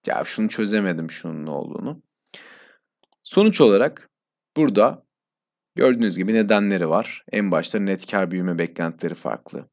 ya 0.06 0.24
şunu 0.24 0.48
çözemedim 0.48 1.10
şunun 1.10 1.46
ne 1.46 1.50
olduğunu. 1.50 2.02
Sonuç 3.22 3.60
olarak 3.60 4.10
burada 4.56 5.06
gördüğünüz 5.74 6.16
gibi 6.16 6.34
nedenleri 6.34 6.88
var. 6.88 7.24
En 7.32 7.50
başta 7.50 7.78
net 7.78 8.10
kar 8.10 8.30
büyüme 8.30 8.58
beklentileri 8.58 9.14
farklı. 9.14 9.68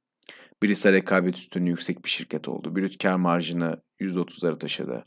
Brisa 0.64 0.94
rekabet 0.94 1.38
üstünlüğü 1.38 1.70
yüksek 1.70 2.06
bir 2.06 2.10
şirket 2.10 2.48
oldu. 2.48 2.76
Brüt 2.76 3.04
kar 3.04 3.16
marjını 3.16 3.82
%30'lara 4.00 4.58
taşıdı. 4.58 5.06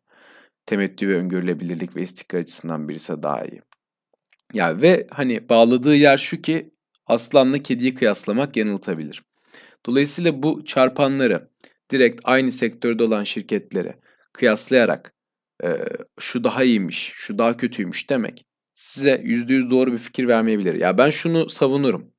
Temettü 0.67 1.09
ve 1.09 1.17
öngörülebilirlik 1.17 1.97
ve 1.97 2.03
istikrar 2.03 2.41
açısından 2.41 2.89
Brisa 2.89 3.23
daha 3.23 3.45
iyi. 3.45 3.63
Ya 4.55 4.83
ve 4.83 5.07
hani 5.11 5.49
bağladığı 5.49 5.97
yer 5.97 6.19
şu 6.19 6.43
ki 6.43 6.75
aslanla 7.09 7.59
kediyi 7.59 7.95
kıyaslamak 7.95 8.57
yanıltabilir. 8.57 9.23
Dolayısıyla 9.87 10.43
bu 10.43 10.65
çarpanları 10.65 11.49
direkt 11.91 12.21
aynı 12.25 12.53
sektörde 12.53 13.05
olan 13.05 13.25
şirketlere 13.25 13.99
kıyaslayarak 14.33 15.15
e, 15.65 15.69
şu 16.21 16.45
daha 16.45 16.65
iyiymiş, 16.65 17.13
şu 17.15 17.39
daha 17.39 17.57
kötüymüş 17.57 18.11
demek 18.11 18.45
size 18.79 19.15
%100 19.25 19.71
doğru 19.71 19.93
bir 19.93 19.99
fikir 19.99 20.29
vermeyebilir. 20.29 20.75
Ya 20.75 20.99
ben 20.99 21.11
şunu 21.11 21.51
savunurum. 21.51 22.13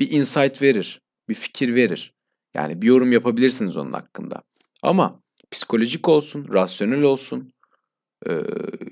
Bir 0.00 0.10
insight 0.10 0.62
verir, 0.62 1.02
bir 1.28 1.34
fikir 1.34 1.74
verir. 1.74 2.14
Yani 2.54 2.82
bir 2.82 2.86
yorum 2.86 3.12
yapabilirsiniz 3.12 3.76
onun 3.76 3.92
hakkında. 3.92 4.42
Ama 4.82 5.22
psikolojik 5.50 6.08
olsun, 6.08 6.46
rasyonel 6.52 7.02
olsun, 7.02 7.52
e, 8.26 8.32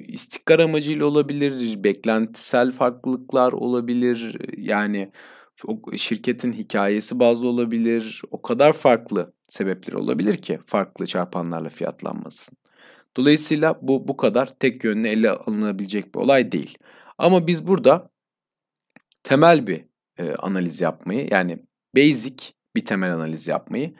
istikrar 0.09 0.59
amacıyla 0.59 1.07
olabilir, 1.07 1.85
beklentisel 1.85 2.73
farklılıklar 2.73 3.53
olabilir. 3.53 4.37
Yani 4.59 5.13
çok 5.57 5.99
şirketin 5.99 6.53
hikayesi 6.53 7.19
bazlı 7.19 7.49
olabilir. 7.49 8.23
O 8.31 8.43
kadar 8.43 8.73
farklı 8.73 9.33
sebepleri 9.49 9.97
olabilir 9.97 10.37
ki 10.37 10.59
farklı 10.67 11.07
çarpanlarla 11.07 11.69
fiyatlanmasın. 11.69 12.57
Dolayısıyla 13.17 13.79
bu 13.83 14.09
bu 14.09 14.17
kadar 14.17 14.59
tek 14.59 14.85
yönlü 14.85 15.09
ele 15.09 15.31
alınabilecek 15.31 16.15
bir 16.15 16.21
olay 16.21 16.53
değil. 16.53 16.79
Ama 17.19 17.47
biz 17.47 17.67
burada 17.67 18.11
temel 19.23 19.67
bir 19.67 19.85
e, 20.19 20.35
analiz 20.35 20.81
yapmayı 20.81 21.29
yani 21.31 21.59
basic 21.97 22.45
bir 22.77 22.85
temel 22.85 23.15
analiz 23.15 23.49
yapmayı 23.49 23.95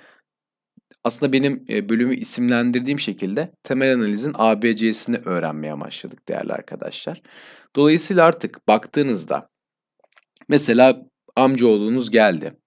aslında 1.05 1.33
benim 1.33 1.65
e, 1.69 1.89
bölümü 1.89 2.17
isimlendirdiğim 2.17 2.99
şekilde 2.99 3.53
temel 3.63 3.95
analizin 3.95 4.33
ABC'sini 4.35 5.17
öğrenmeye 5.17 5.81
başladık 5.81 6.29
değerli 6.29 6.53
arkadaşlar. 6.53 7.23
Dolayısıyla 7.77 8.25
artık 8.25 8.69
baktığınızda 8.69 9.49
Mesela 10.49 11.03
amcaoğlunuz 11.37 12.11
geldi. 12.11 12.61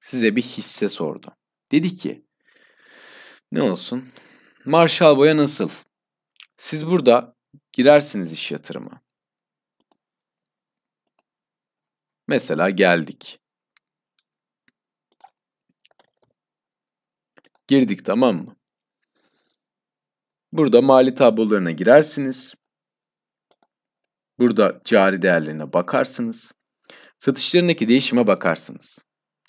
Size 0.00 0.36
bir 0.36 0.42
hisse 0.42 0.88
sordu. 0.88 1.36
Dedi 1.72 1.96
ki 1.96 2.26
ne 3.52 3.62
olsun? 3.62 4.12
Marshall 4.64 5.16
boya 5.16 5.36
nasıl? 5.36 5.70
Siz 6.56 6.86
burada 6.86 7.36
girersiniz 7.72 8.32
iş 8.32 8.52
yatırımı. 8.52 9.00
Mesela 12.28 12.70
geldik. 12.70 13.40
Girdik 17.68 18.04
tamam 18.04 18.36
mı? 18.36 18.56
Burada 20.52 20.82
mali 20.82 21.14
tablolarına 21.14 21.70
girersiniz. 21.70 22.54
Burada 24.38 24.80
cari 24.84 25.22
değerlerine 25.22 25.72
bakarsınız. 25.72 26.52
Satışlarındaki 27.20 27.88
değişime 27.88 28.26
bakarsınız. 28.26 28.98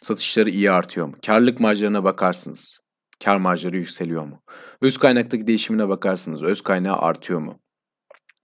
Satışları 0.02 0.50
iyi 0.50 0.72
artıyor 0.72 1.08
mu? 1.08 1.14
Karlılık 1.26 1.60
marjlarına 1.60 2.04
bakarsınız. 2.04 2.80
Kar 3.24 3.38
marjları 3.38 3.78
yükseliyor 3.78 4.26
mu? 4.26 4.42
Öz 4.82 4.98
kaynaktaki 4.98 5.48
değişimine 5.48 5.90
bakarsınız. 5.90 6.44
Öz 6.44 6.62
kaynağı 6.62 6.98
artıyor 6.98 7.40
mu? 7.40 7.60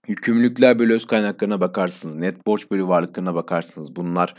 Yükümlülükler 0.06 0.78
bölü 0.78 0.94
öz 0.94 1.06
kaynaklarına 1.06 1.60
bakarsınız. 1.60 2.14
Net 2.14 2.46
borç 2.46 2.70
bölü 2.70 2.88
varlıklarına 2.88 3.34
bakarsınız. 3.34 3.96
Bunlar 3.96 4.34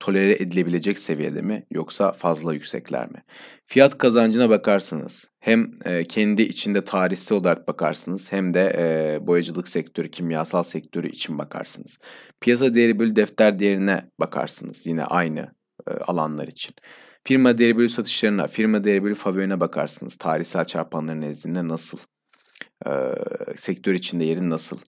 tolere 0.00 0.32
edilebilecek 0.32 0.98
seviyede 0.98 1.42
mi 1.42 1.66
yoksa 1.70 2.12
fazla 2.12 2.54
yüksekler 2.54 3.10
mi? 3.10 3.22
Fiyat 3.66 3.98
kazancına 3.98 4.50
bakarsınız. 4.50 5.30
Hem 5.40 5.70
e, 5.84 6.04
kendi 6.04 6.42
içinde 6.42 6.84
tarihsel 6.84 7.38
olarak 7.38 7.68
bakarsınız 7.68 8.32
hem 8.32 8.54
de 8.54 8.72
e, 8.78 9.26
boyacılık 9.26 9.68
sektörü, 9.68 10.10
kimyasal 10.10 10.62
sektörü 10.62 11.08
için 11.08 11.38
bakarsınız. 11.38 11.98
Piyasa 12.40 12.74
değeri 12.74 12.98
bölü 12.98 13.16
defter 13.16 13.58
değerine 13.58 14.10
bakarsınız 14.20 14.86
yine 14.86 15.04
aynı 15.04 15.54
e, 15.88 15.90
alanlar 15.90 16.48
için. 16.48 16.74
Firma 17.24 17.58
değeri 17.58 17.76
bölü 17.76 17.88
satışlarına, 17.88 18.46
firma 18.46 18.84
değeri 18.84 19.04
bölü 19.04 19.14
favorine 19.14 19.60
bakarsınız. 19.60 20.16
Tarihsel 20.16 20.64
çarpanların 20.64 21.20
nezdinde 21.20 21.68
nasıl? 21.68 21.98
E, 22.86 22.90
sektör 23.56 23.94
içinde 23.94 24.24
yeri 24.24 24.50
nasıl? 24.50 24.78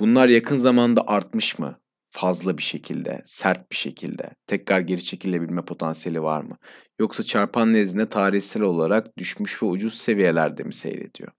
Bunlar 0.00 0.28
yakın 0.28 0.56
zamanda 0.56 1.02
artmış 1.06 1.58
mı? 1.58 1.80
Fazla 2.10 2.58
bir 2.58 2.62
şekilde, 2.62 3.22
sert 3.24 3.70
bir 3.70 3.76
şekilde. 3.76 4.30
Tekrar 4.46 4.80
geri 4.80 5.04
çekilebilme 5.04 5.64
potansiyeli 5.64 6.22
var 6.22 6.40
mı? 6.40 6.56
Yoksa 7.00 7.22
çarpan 7.22 7.72
nezdinde 7.72 8.08
tarihsel 8.08 8.62
olarak 8.62 9.18
düşmüş 9.18 9.62
ve 9.62 9.66
ucuz 9.66 9.94
seviyelerde 9.94 10.62
mi 10.62 10.74
seyrediyor? 10.74 11.32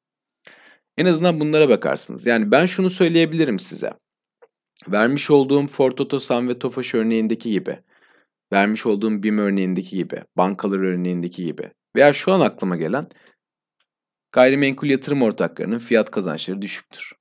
En 0.97 1.05
azından 1.05 1.39
bunlara 1.39 1.69
bakarsınız. 1.69 2.25
Yani 2.25 2.51
ben 2.51 2.65
şunu 2.65 2.89
söyleyebilirim 2.89 3.59
size. 3.59 3.93
Vermiş 4.87 5.31
olduğum 5.31 5.67
Ford 5.67 5.97
Otosan 5.97 6.49
ve 6.49 6.59
Tofaş 6.59 6.93
örneğindeki 6.93 7.51
gibi 7.51 7.79
vermiş 8.53 8.85
olduğum 8.85 9.23
BİM 9.23 9.37
örneğindeki 9.37 9.95
gibi, 9.95 10.23
bankalar 10.37 10.79
örneğindeki 10.79 11.45
gibi 11.45 11.71
veya 11.95 12.13
şu 12.13 12.31
an 12.31 12.39
aklıma 12.39 12.75
gelen 12.75 13.07
gayrimenkul 14.31 14.87
yatırım 14.87 15.21
ortaklarının 15.21 15.79
fiyat 15.79 16.11
kazançları 16.11 16.61
düşüktür. 16.61 17.13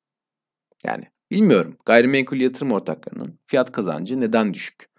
Yani 0.84 1.04
bilmiyorum 1.30 1.76
gayrimenkul 1.86 2.36
yatırım 2.36 2.72
ortaklarının 2.72 3.38
fiyat 3.46 3.72
kazancı 3.72 4.20
neden 4.20 4.54
düşük? 4.54 4.90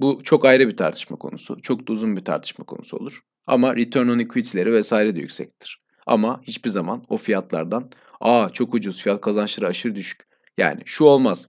Bu 0.00 0.20
çok 0.22 0.44
ayrı 0.44 0.68
bir 0.68 0.76
tartışma 0.76 1.16
konusu. 1.16 1.62
Çok 1.62 1.88
da 1.88 1.92
uzun 1.92 2.16
bir 2.16 2.24
tartışma 2.24 2.64
konusu 2.64 2.96
olur. 2.96 3.22
Ama 3.46 3.76
return 3.76 4.08
on 4.08 4.18
equity'leri 4.18 4.72
vesaire 4.72 5.16
de 5.16 5.20
yüksektir. 5.20 5.80
Ama 6.06 6.40
hiçbir 6.42 6.70
zaman 6.70 7.04
o 7.08 7.16
fiyatlardan 7.16 7.90
aa 8.20 8.50
çok 8.50 8.74
ucuz 8.74 9.02
fiyat 9.02 9.20
kazançları 9.20 9.66
aşırı 9.66 9.94
düşük. 9.94 10.28
Yani 10.58 10.82
şu 10.84 11.04
olmaz. 11.04 11.48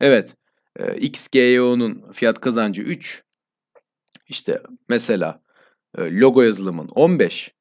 Evet 0.00 0.34
e, 0.76 0.96
XGEO'nun 0.96 2.12
fiyat 2.12 2.40
kazancı 2.40 2.82
3. 2.82 3.22
İşte 4.28 4.62
mesela 4.88 5.42
e, 5.98 6.02
logo 6.02 6.42
yazılımın 6.42 6.88
15. 6.88 7.54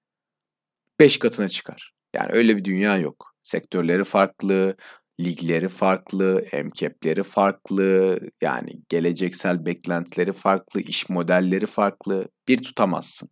5 0.99 1.19
katına 1.19 1.47
çıkar. 1.47 1.93
Yani 2.13 2.29
öyle 2.31 2.57
bir 2.57 2.65
dünya 2.65 2.97
yok. 2.97 3.35
Sektörleri 3.43 4.03
farklı, 4.03 4.75
ligleri 5.19 5.69
farklı, 5.69 6.45
MCAP'leri 6.53 7.23
farklı, 7.23 8.19
yani 8.41 8.71
geleceksel 8.89 9.65
beklentileri 9.65 10.33
farklı, 10.33 10.81
iş 10.81 11.09
modelleri 11.09 11.65
farklı. 11.65 12.27
Bir 12.47 12.63
tutamazsın. 12.63 13.29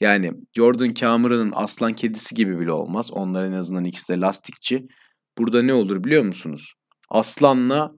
Yani 0.00 0.32
Jordan 0.56 0.94
Cameron'ın 0.94 1.52
aslan 1.54 1.92
kedisi 1.92 2.34
gibi 2.34 2.60
bile 2.60 2.72
olmaz. 2.72 3.10
Onların 3.12 3.52
en 3.52 3.56
azından 3.56 3.84
ikisi 3.84 4.12
de 4.12 4.20
lastikçi. 4.20 4.86
Burada 5.38 5.62
ne 5.62 5.74
olur 5.74 6.04
biliyor 6.04 6.22
musunuz? 6.22 6.74
Aslanla 7.10 7.92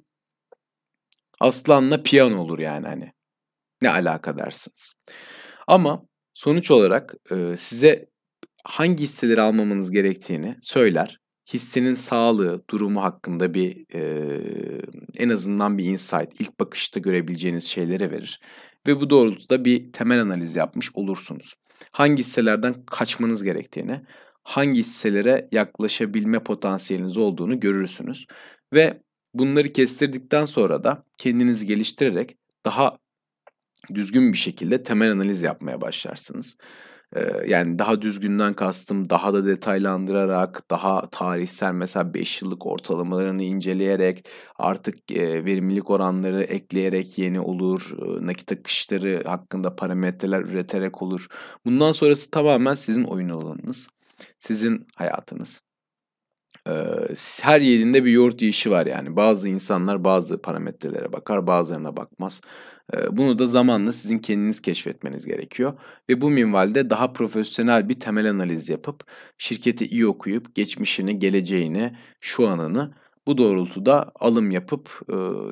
Aslanla 1.40 2.02
piyano 2.02 2.40
olur 2.40 2.58
yani 2.58 2.86
hani. 2.86 3.12
Ne 3.82 3.90
alaka 3.90 4.38
dersiniz. 4.38 4.94
Ama 5.66 6.02
sonuç 6.34 6.70
olarak 6.70 7.14
size 7.56 8.06
hangi 8.64 9.02
hisseleri 9.02 9.40
almamanız 9.40 9.90
gerektiğini 9.90 10.56
söyler. 10.60 11.19
Hissenin 11.52 11.94
sağlığı, 11.94 12.62
durumu 12.70 13.02
hakkında 13.02 13.54
bir 13.54 13.94
e, 13.94 14.02
en 15.16 15.28
azından 15.28 15.78
bir 15.78 15.84
insight, 15.84 16.40
ilk 16.40 16.60
bakışta 16.60 17.00
görebileceğiniz 17.00 17.64
şeylere 17.64 18.10
verir. 18.10 18.40
Ve 18.86 19.00
bu 19.00 19.10
doğrultuda 19.10 19.64
bir 19.64 19.92
temel 19.92 20.20
analiz 20.22 20.56
yapmış 20.56 20.90
olursunuz. 20.94 21.54
Hangi 21.92 22.18
hisselerden 22.18 22.74
kaçmanız 22.86 23.42
gerektiğini, 23.42 24.00
hangi 24.42 24.78
hisselere 24.78 25.48
yaklaşabilme 25.52 26.38
potansiyeliniz 26.42 27.16
olduğunu 27.16 27.60
görürsünüz. 27.60 28.26
Ve 28.72 29.00
Bunları 29.34 29.72
kestirdikten 29.72 30.44
sonra 30.44 30.84
da 30.84 31.04
kendinizi 31.16 31.66
geliştirerek 31.66 32.36
daha 32.64 32.98
düzgün 33.94 34.32
bir 34.32 34.38
şekilde 34.38 34.82
temel 34.82 35.12
analiz 35.12 35.42
yapmaya 35.42 35.80
başlarsınız. 35.80 36.56
Yani 37.46 37.78
daha 37.78 38.02
düzgünden 38.02 38.54
kastım 38.54 39.10
daha 39.10 39.34
da 39.34 39.46
detaylandırarak, 39.46 40.70
daha 40.70 41.10
tarihsel 41.10 41.72
mesela 41.72 42.14
5 42.14 42.42
yıllık 42.42 42.66
ortalamalarını 42.66 43.42
inceleyerek, 43.42 44.28
artık 44.58 45.10
verimlilik 45.10 45.90
oranları 45.90 46.42
ekleyerek 46.42 47.18
yeni 47.18 47.40
olur, 47.40 47.96
nakit 48.20 48.52
akışları 48.52 49.22
hakkında 49.26 49.76
parametreler 49.76 50.40
üreterek 50.40 51.02
olur. 51.02 51.26
Bundan 51.64 51.92
sonrası 51.92 52.30
tamamen 52.30 52.74
sizin 52.74 53.04
oyun 53.04 53.28
alanınız, 53.28 53.88
sizin 54.38 54.86
hayatınız 54.94 55.62
her 57.42 57.60
yerinde 57.60 58.04
bir 58.04 58.10
yoğurt 58.10 58.42
yiyişi 58.42 58.70
var 58.70 58.86
yani. 58.86 59.16
Bazı 59.16 59.48
insanlar 59.48 60.04
bazı 60.04 60.42
parametrelere 60.42 61.12
bakar, 61.12 61.46
bazılarına 61.46 61.96
bakmaz. 61.96 62.40
Bunu 63.10 63.38
da 63.38 63.46
zamanla 63.46 63.92
sizin 63.92 64.18
kendiniz 64.18 64.62
keşfetmeniz 64.62 65.26
gerekiyor. 65.26 65.78
Ve 66.08 66.20
bu 66.20 66.30
minvalde 66.30 66.90
daha 66.90 67.12
profesyonel 67.12 67.88
bir 67.88 68.00
temel 68.00 68.30
analiz 68.30 68.68
yapıp 68.68 69.04
şirketi 69.38 69.86
iyi 69.86 70.06
okuyup 70.06 70.54
geçmişini, 70.54 71.18
geleceğini, 71.18 71.96
şu 72.20 72.48
anını 72.48 72.94
bu 73.26 73.38
doğrultuda 73.38 74.12
alım 74.14 74.50
yapıp 74.50 75.00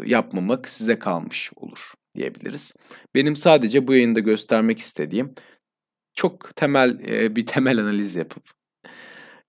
yapmamak 0.07 0.69
size 0.69 0.99
kalmış 0.99 1.53
olur 1.57 1.93
diyebiliriz. 2.15 2.75
Benim 3.15 3.37
sadece 3.37 3.89
bu 3.89 3.95
yayında 3.95 4.21
göstermek 4.21 4.79
istediğim 4.79 5.35
çok 6.15 6.57
temel 6.57 6.99
bir 7.37 7.47
temel 7.47 7.81
analiz 7.81 8.17
yapıp 8.17 8.58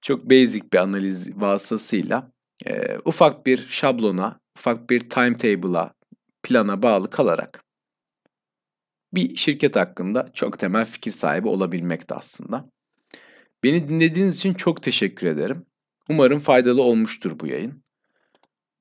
çok 0.02 0.30
basic 0.30 0.72
bir 0.74 0.78
analiz 0.78 1.41
vasıtasıyla 1.41 2.32
e, 2.66 2.97
ufak 3.06 3.45
bir 3.45 3.68
şablona, 3.70 4.39
ufak 4.58 4.89
bir 4.89 5.00
timetable'a, 5.00 5.93
plana 6.43 6.84
bağlı 6.84 7.10
kalarak 7.10 7.64
bir 9.14 9.36
şirket 9.36 9.76
hakkında 9.76 10.30
çok 10.34 10.60
temel 10.60 10.86
fikir 10.86 11.12
sahibi 11.12 11.47
olabilmekte 11.47 12.16
aslında. 12.16 12.70
Beni 13.64 13.89
dinlediğiniz 13.89 14.38
için 14.38 14.54
çok 14.54 14.84
teşekkür 14.84 15.28
ederim. 15.28 15.66
Umarım 16.10 16.39
faydalı 16.39 16.82
olmuştur 16.82 17.39
bu 17.39 17.47
yayın. 17.47 17.84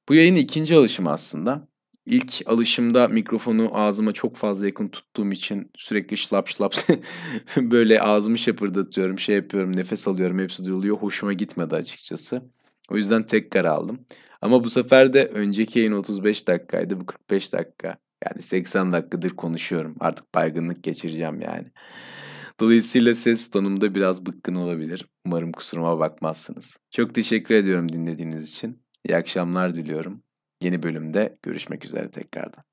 Bu 0.09 0.14
yayın 0.14 0.35
ikinci 0.35 0.77
alışım 0.77 1.09
aslında. 1.09 1.68
İlk 2.09 2.42
alışımda 2.46 3.09
mikrofonu 3.09 3.70
ağzıma 3.72 4.12
çok 4.12 4.36
fazla 4.36 4.66
yakın 4.66 4.88
tuttuğum 4.88 5.32
için 5.32 5.70
sürekli 5.76 6.16
şlap 6.16 6.48
şlap 6.48 6.74
böyle 7.56 8.02
ağzımı 8.02 8.38
şapırdatıyorum, 8.38 9.18
şey 9.18 9.36
yapıyorum, 9.36 9.76
nefes 9.76 10.09
alıyorum, 10.09 10.38
hepsi 10.38 10.64
duyuluyor. 10.64 10.96
Hoşuma 10.96 11.32
gitmedi 11.32 11.74
açıkçası. 11.74 12.42
O 12.90 12.96
yüzden 12.96 13.22
tekrar 13.22 13.64
aldım. 13.64 14.06
Ama 14.42 14.64
bu 14.64 14.70
sefer 14.70 15.12
de 15.12 15.26
önceki 15.26 15.78
yayın 15.78 15.92
35 15.92 16.48
dakikaydı, 16.48 17.00
bu 17.00 17.06
45 17.06 17.52
dakika. 17.52 17.98
Yani 18.26 18.42
80 18.42 18.92
dakikadır 18.92 19.30
konuşuyorum. 19.30 19.96
Artık 20.00 20.34
baygınlık 20.34 20.84
geçireceğim 20.84 21.40
yani. 21.40 21.66
Dolayısıyla 22.61 23.14
ses 23.14 23.50
tonumda 23.50 23.94
biraz 23.94 24.26
bıkkın 24.26 24.54
olabilir. 24.54 25.06
Umarım 25.26 25.52
kusuruma 25.52 25.98
bakmazsınız. 25.98 26.78
Çok 26.90 27.14
teşekkür 27.14 27.54
ediyorum 27.54 27.92
dinlediğiniz 27.92 28.50
için. 28.50 28.82
İyi 29.09 29.16
akşamlar 29.16 29.74
diliyorum. 29.74 30.22
Yeni 30.61 30.82
bölümde 30.82 31.38
görüşmek 31.42 31.84
üzere 31.84 32.11
tekrardan. 32.11 32.68